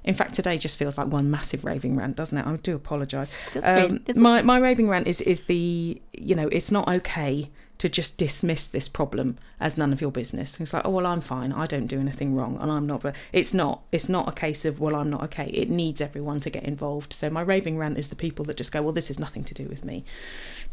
In 0.03 0.15
fact, 0.15 0.33
today 0.33 0.57
just 0.57 0.77
feels 0.77 0.97
like 0.97 1.07
one 1.07 1.29
massive 1.29 1.63
raving 1.63 1.95
rant, 1.95 2.15
doesn't 2.15 2.35
it? 2.37 2.45
I 2.45 2.55
do 2.55 2.75
apologise. 2.75 3.29
Um, 3.61 3.61
it? 3.97 4.05
Does 4.05 4.15
it? 4.15 4.19
my 4.19 4.41
my 4.41 4.57
raving 4.57 4.89
rant 4.89 5.07
is 5.07 5.21
is 5.21 5.43
the 5.43 6.01
you 6.13 6.35
know 6.35 6.47
it's 6.51 6.71
not 6.71 6.87
okay 6.89 7.49
to 7.79 7.87
just 7.87 8.17
dismiss 8.17 8.67
this 8.67 8.89
problem 8.89 9.37
as 9.57 9.77
none 9.77 9.93
of 9.93 10.01
your 10.01 10.11
business. 10.11 10.59
It's 10.59 10.73
like, 10.73 10.85
oh 10.85 10.89
well, 10.91 11.05
I'm 11.05 11.21
fine. 11.21 11.53
I 11.53 11.65
don't 11.65 11.87
do 11.87 11.99
anything 11.99 12.35
wrong, 12.35 12.57
and 12.59 12.69
I'm 12.69 12.85
not. 12.85 13.01
But 13.01 13.15
it's 13.31 13.53
not. 13.53 13.81
It's 13.91 14.09
not 14.09 14.27
a 14.27 14.33
case 14.33 14.65
of 14.65 14.81
well, 14.81 14.95
I'm 14.95 15.09
not 15.09 15.23
okay. 15.23 15.45
It 15.45 15.69
needs 15.69 16.01
everyone 16.01 16.41
to 16.41 16.49
get 16.49 16.63
involved. 16.63 17.13
So 17.13 17.29
my 17.29 17.41
raving 17.41 17.77
rant 17.77 17.97
is 17.97 18.09
the 18.09 18.17
people 18.17 18.43
that 18.45 18.57
just 18.57 18.73
go, 18.73 18.81
well, 18.81 18.91
this 18.91 19.09
is 19.09 19.17
nothing 19.17 19.45
to 19.45 19.53
do 19.53 19.65
with 19.65 19.85
me, 19.85 20.03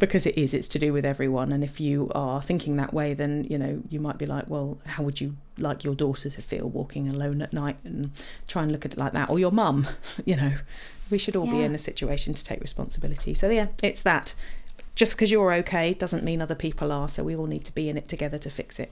because 0.01 0.27
it 0.27 0.37
is. 0.37 0.53
It's 0.53 0.66
to 0.69 0.81
do 0.81 0.92
with 0.92 1.07
everyone. 1.07 1.53
And 1.53 1.62
if 1.62 1.79
you 1.79 2.11
are 2.12 2.42
thinking 2.42 2.77
that 2.77 2.92
way, 2.92 3.14
then 3.14 3.47
you 3.49 3.57
know 3.57 3.83
you 3.88 4.01
might 4.01 4.19
be 4.19 4.27
like, 4.27 4.51
well, 4.51 4.79
how 4.87 5.05
would 5.05 5.21
you 5.21 5.37
like 5.59 5.85
your 5.85 5.95
daughter 5.95 6.29
to 6.29 6.42
feel 6.42 6.69
walking 6.69 7.09
alone 7.09 7.40
at 7.40 7.53
night 7.53 7.77
and 7.85 8.11
try 8.49 8.64
and 8.64 8.73
look 8.73 8.85
at 8.85 8.92
it 8.95 8.99
like 8.99 9.12
that, 9.12 9.31
or 9.31 9.38
your 9.38 9.53
mum, 9.53 9.87
you 10.25 10.37
know. 10.37 10.53
We 11.09 11.19
should 11.19 11.37
all 11.37 11.47
yeah. 11.47 11.53
be 11.53 11.62
in 11.62 11.73
a 11.73 11.79
situation 11.79 12.35
to 12.35 12.45
take 12.45 12.61
responsibility. 12.61 13.33
So 13.33 13.49
yeah, 13.49 13.69
it's 13.81 14.03
that 14.03 14.35
just 14.97 15.13
because 15.13 15.31
you're 15.31 15.53
okay 15.53 15.95
doesn't 15.95 16.25
mean 16.25 16.43
other 16.43 16.55
people 16.55 16.91
are, 16.91 17.09
so 17.09 17.23
we 17.23 17.37
all 17.37 17.47
need 17.47 17.65
to 17.67 17.75
be 17.75 17.89
in 17.89 17.97
it 17.97 18.09
together 18.09 18.39
to 18.39 18.51
fix 18.51 18.81
it. 18.81 18.91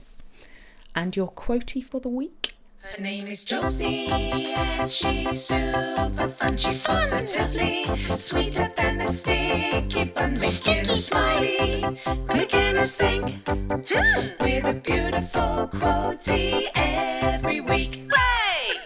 And 0.95 1.15
your 1.17 1.31
quotey 1.31 1.83
for 1.83 1.99
the 1.99 2.07
week? 2.07 2.53
Her 2.79 3.01
name 3.01 3.25
is 3.25 3.43
Josie, 3.43 4.07
and 4.07 4.89
she's 4.89 5.47
super 5.47 6.27
fun. 6.37 6.55
She's 6.55 6.79
positively 6.79 7.83
sweeter 8.15 8.71
than 8.77 9.01
a 9.01 9.07
sticky 9.07 10.05
bun, 10.05 10.39
making 10.39 10.87
us 10.87 11.05
smiley, 11.05 11.83
making 12.27 12.77
us 12.77 12.95
think. 12.95 13.41
Hmm. 13.47 14.27
With 14.39 14.65
a 14.65 14.73
beautiful 14.73 15.67
quotey 15.73 16.67
every 16.75 17.61
week. 17.61 18.03
Way! 18.07 18.77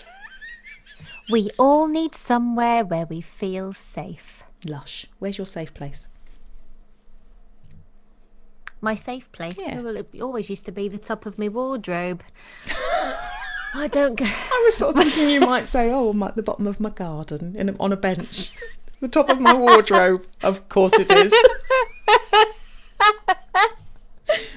We 1.30 1.50
all 1.60 1.88
need 1.88 2.16
somewhere 2.16 2.86
where 2.86 3.06
we 3.06 3.20
feel 3.20 3.74
safe. 3.74 4.44
Lush. 4.66 5.08
Where's 5.20 5.38
your 5.38 5.48
safe 5.48 5.74
place? 5.74 6.08
My 8.82 8.96
safe 8.96 9.32
place. 9.32 9.56
Yeah. 9.58 9.82
Well, 9.82 9.98
it 9.98 10.10
always 10.22 10.50
used 10.50 10.66
to 10.66 10.72
be 10.72 10.88
the 10.88 10.98
top 10.98 11.26
of 11.26 11.38
my 11.38 11.50
wardrobe. 11.50 12.24
I 13.74 13.88
don't. 13.88 14.16
Go- 14.16 14.26
I 14.26 14.62
was 14.66 14.78
sort 14.78 14.96
of 14.96 15.04
thinking 15.04 15.30
you 15.30 15.42
might 15.42 15.68
say, 15.68 15.92
"Oh, 15.92 16.10
I'm 16.10 16.24
at 16.24 16.36
the 16.36 16.44
bottom 16.44 16.68
of 16.68 16.80
my 16.80 16.90
garden, 16.90 17.56
in 17.56 17.70
a, 17.70 17.76
on 17.80 17.92
a 17.92 17.98
bench, 17.98 18.52
the 19.00 19.08
top 19.08 19.30
of 19.30 19.40
my 19.40 19.54
wardrobe." 19.54 20.26
of 20.44 20.70
course, 20.70 20.94
it 20.94 21.12
is. 21.12 21.34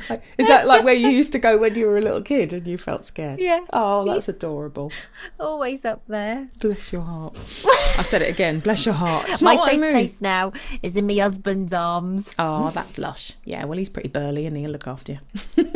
Is 0.38 0.48
that 0.48 0.66
like 0.66 0.84
where 0.84 0.94
you 0.94 1.08
used 1.08 1.32
to 1.32 1.38
go 1.38 1.56
when 1.56 1.74
you 1.74 1.86
were 1.86 1.98
a 1.98 2.00
little 2.00 2.22
kid 2.22 2.52
and 2.52 2.66
you 2.66 2.76
felt 2.76 3.04
scared? 3.04 3.40
Yeah. 3.40 3.64
Oh, 3.72 4.04
that's 4.04 4.28
adorable. 4.28 4.92
Always 5.38 5.84
up 5.84 6.02
there. 6.06 6.48
Bless 6.60 6.92
your 6.92 7.02
heart. 7.02 7.36
I 7.66 8.02
said 8.02 8.22
it 8.22 8.30
again. 8.30 8.60
Bless 8.60 8.84
your 8.86 8.94
heart. 8.94 9.28
It's 9.28 9.42
my 9.42 9.56
safe 9.56 9.80
place 9.80 10.20
now 10.20 10.52
is 10.82 10.96
in 10.96 11.06
my 11.06 11.14
husband's 11.14 11.72
arms. 11.72 12.34
Oh, 12.38 12.70
that's 12.70 12.98
lush. 12.98 13.34
Yeah, 13.44 13.64
well, 13.64 13.78
he's 13.78 13.88
pretty 13.88 14.08
burly 14.08 14.46
and 14.46 14.56
he'll 14.56 14.70
look 14.70 14.86
after 14.86 15.12
you. 15.12 15.18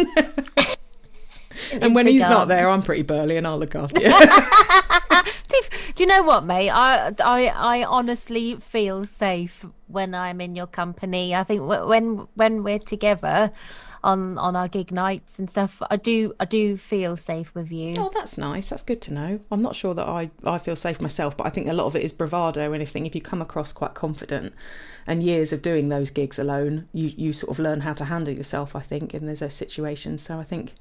and 1.72 1.94
when 1.94 2.06
he's 2.06 2.22
not 2.22 2.48
there, 2.48 2.68
I'm 2.68 2.82
pretty 2.82 3.02
burly 3.02 3.36
and 3.36 3.46
I'll 3.46 3.58
look 3.58 3.74
after 3.74 4.00
you. 4.00 4.10
do 5.94 6.02
you 6.02 6.06
know 6.06 6.22
what, 6.22 6.44
mate? 6.44 6.70
I, 6.70 7.14
I, 7.24 7.46
I 7.46 7.84
honestly 7.84 8.56
feel 8.56 9.04
safe 9.04 9.64
when 9.88 10.14
I'm 10.14 10.40
in 10.40 10.56
your 10.56 10.66
company. 10.66 11.34
I 11.34 11.44
think 11.44 11.62
when 11.62 12.28
when 12.34 12.62
we're 12.62 12.78
together, 12.78 13.52
on 14.06 14.38
on 14.38 14.56
our 14.56 14.68
gig 14.68 14.90
nights 14.92 15.38
and 15.38 15.50
stuff. 15.50 15.82
I 15.90 15.96
do 15.96 16.34
i 16.40 16.44
do 16.44 16.76
feel 16.76 17.16
safe 17.16 17.54
with 17.54 17.70
you. 17.70 17.94
Oh 17.98 18.10
that's 18.18 18.38
nice. 18.38 18.68
That's 18.70 18.82
good 18.82 19.02
to 19.02 19.12
know. 19.12 19.40
I'm 19.50 19.62
not 19.62 19.76
sure 19.76 19.94
that 19.94 20.06
i 20.08 20.30
i 20.44 20.58
feel 20.58 20.76
safe 20.76 21.00
myself 21.00 21.36
but 21.36 21.46
i 21.46 21.50
think 21.50 21.66
a 21.68 21.72
lot 21.72 21.86
of 21.86 21.96
it 21.96 22.02
is 22.02 22.12
bravado 22.12 22.64
and 22.66 22.74
anything 22.74 23.06
if 23.06 23.14
you 23.14 23.20
come 23.20 23.42
across 23.42 23.72
quite 23.72 23.94
confident 23.94 24.54
and 25.06 25.22
years 25.22 25.52
of 25.52 25.62
doing 25.62 25.88
those 25.88 26.10
gigs 26.10 26.38
alone 26.38 26.88
you 26.92 27.12
you 27.16 27.32
sort 27.32 27.50
of 27.50 27.58
learn 27.58 27.80
how 27.80 27.92
to 27.92 28.04
handle 28.04 28.34
yourself 28.34 28.76
i 28.76 28.80
think 28.80 29.14
in 29.14 29.26
those 29.26 29.54
situations. 29.54 30.22
So 30.22 30.38
i 30.38 30.44
think 30.44 30.74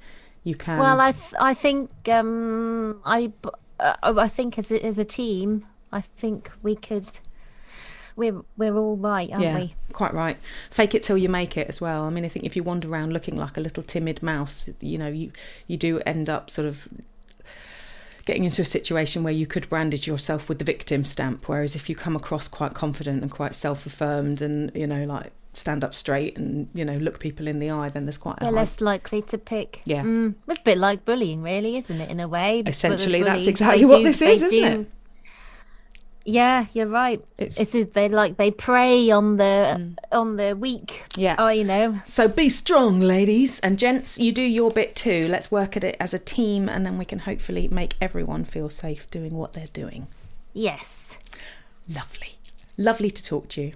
you 0.43 0.55
can 0.55 0.79
well 0.79 0.99
i 1.01 1.11
th- 1.11 1.33
i 1.39 1.53
think 1.53 1.89
um 2.09 3.01
i 3.05 3.31
uh, 3.79 3.95
i 4.03 4.27
think 4.27 4.57
as 4.57 4.71
a, 4.71 4.83
as 4.85 4.99
a 4.99 5.05
team 5.05 5.65
i 5.91 6.01
think 6.01 6.51
we 6.61 6.75
could 6.75 7.09
we're 8.15 8.41
we're 8.57 8.75
all 8.75 8.97
right, 8.97 9.29
aren't 9.31 9.43
yeah, 9.43 9.55
we? 9.55 9.75
Quite 9.93 10.13
right. 10.13 10.37
Fake 10.69 10.95
it 10.95 11.03
till 11.03 11.17
you 11.17 11.29
make 11.29 11.57
it 11.57 11.67
as 11.67 11.81
well. 11.81 12.03
I 12.03 12.09
mean, 12.09 12.25
I 12.25 12.29
think 12.29 12.45
if 12.45 12.55
you 12.55 12.63
wander 12.63 12.87
around 12.87 13.13
looking 13.13 13.35
like 13.35 13.57
a 13.57 13.61
little 13.61 13.83
timid 13.83 14.23
mouse, 14.23 14.69
you 14.79 14.97
know, 14.97 15.07
you 15.07 15.31
you 15.67 15.77
do 15.77 15.99
end 16.01 16.29
up 16.29 16.49
sort 16.49 16.67
of 16.67 16.87
getting 18.25 18.43
into 18.43 18.61
a 18.61 18.65
situation 18.65 19.23
where 19.23 19.33
you 19.33 19.45
could 19.45 19.69
brandage 19.69 20.07
yourself 20.07 20.49
with 20.49 20.59
the 20.59 20.65
victim 20.65 21.03
stamp. 21.03 21.47
Whereas 21.47 21.75
if 21.75 21.89
you 21.89 21.95
come 21.95 22.15
across 22.15 22.47
quite 22.47 22.73
confident 22.73 23.21
and 23.21 23.31
quite 23.31 23.53
self-affirmed, 23.53 24.41
and 24.41 24.71
you 24.73 24.87
know, 24.87 25.03
like 25.05 25.31
stand 25.53 25.85
up 25.85 25.95
straight 25.95 26.37
and 26.37 26.67
you 26.73 26.83
know 26.83 26.97
look 26.97 27.19
people 27.19 27.47
in 27.47 27.59
the 27.59 27.69
eye, 27.69 27.89
then 27.89 28.05
there's 28.05 28.17
quite. 28.17 28.37
A. 28.41 28.45
They're 28.45 28.53
less 28.53 28.81
likely 28.81 29.21
to 29.23 29.37
pick. 29.37 29.81
Yeah, 29.85 30.03
mm, 30.03 30.35
it's 30.47 30.59
a 30.59 30.63
bit 30.63 30.77
like 30.77 31.05
bullying, 31.05 31.41
really, 31.41 31.77
isn't 31.77 31.99
it? 31.99 32.09
In 32.09 32.19
a 32.19 32.27
way, 32.27 32.63
essentially, 32.65 33.23
that's 33.23 33.47
exactly 33.47 33.85
what 33.85 33.97
do, 33.97 34.03
this 34.03 34.21
is, 34.21 34.41
isn't 34.41 34.59
do, 34.59 34.81
it? 34.81 34.91
Yeah, 36.25 36.65
you're 36.73 36.87
right. 36.87 37.23
It's, 37.37 37.59
it's 37.59 37.93
they 37.93 38.09
like 38.09 38.37
they 38.37 38.49
prey 38.49 39.11
on 39.11 39.37
the 39.37 39.77
mm. 39.77 39.95
on 40.11 40.37
the 40.37 40.55
weak. 40.55 41.03
Yeah. 41.15 41.35
Oh, 41.37 41.49
you 41.49 41.63
know. 41.63 42.01
So 42.07 42.27
be 42.27 42.49
strong, 42.49 42.99
ladies 42.99 43.59
and 43.59 43.77
gents. 43.77 44.19
You 44.19 44.31
do 44.31 44.41
your 44.41 44.71
bit 44.71 44.95
too. 44.95 45.27
Let's 45.27 45.51
work 45.51 45.77
at 45.77 45.83
it 45.83 45.95
as 45.99 46.15
a 46.15 46.19
team, 46.19 46.67
and 46.67 46.83
then 46.83 46.97
we 46.97 47.05
can 47.05 47.19
hopefully 47.19 47.67
make 47.67 47.93
everyone 48.01 48.43
feel 48.43 48.69
safe 48.69 49.09
doing 49.11 49.35
what 49.35 49.53
they're 49.53 49.67
doing. 49.71 50.07
Yes. 50.51 51.17
Lovely, 51.87 52.39
lovely 52.77 53.11
to 53.11 53.23
talk 53.23 53.47
to 53.49 53.61
you. 53.61 53.73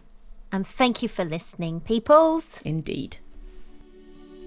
And 0.52 0.66
thank 0.66 1.04
you 1.04 1.10
for 1.10 1.24
listening, 1.24 1.82
peoples. 1.82 2.60
Indeed. 2.66 3.18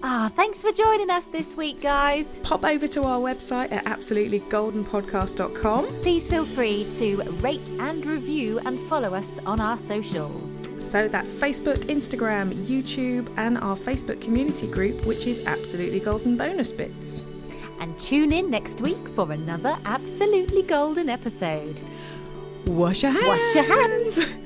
Ah, 0.05 0.29
thanks 0.35 0.61
for 0.61 0.73
joining 0.73 1.09
us 1.09 1.27
this 1.27 1.55
week, 1.55 1.79
guys. 1.79 2.37
Pop 2.43 2.65
over 2.65 2.89
to 2.89 3.03
our 3.03 3.21
website 3.21 3.71
at 3.71 3.85
absolutelygoldenpodcast.com. 3.85 5.85
Please 6.01 6.27
feel 6.27 6.43
free 6.43 6.85
to 6.97 7.21
rate 7.39 7.71
and 7.79 8.05
review 8.05 8.59
and 8.65 8.77
follow 8.89 9.13
us 9.13 9.39
on 9.45 9.61
our 9.61 9.77
socials. 9.77 10.67
So 10.91 11.07
that's 11.07 11.31
Facebook, 11.31 11.85
Instagram, 11.85 12.53
YouTube, 12.65 13.29
and 13.37 13.57
our 13.59 13.77
Facebook 13.77 14.19
community 14.19 14.67
group, 14.67 15.05
which 15.05 15.25
is 15.25 15.39
Absolutely 15.45 16.01
Golden 16.01 16.35
Bonus 16.35 16.73
Bits. 16.73 17.23
And 17.79 17.97
tune 17.97 18.33
in 18.33 18.51
next 18.51 18.81
week 18.81 19.07
for 19.15 19.31
another 19.31 19.77
Absolutely 19.85 20.63
Golden 20.63 21.09
episode. 21.09 21.79
Wash 22.65 23.03
your 23.03 23.13
hands. 23.13 23.25
Wash 23.25 23.55
your 23.55 23.63
hands. 23.63 24.35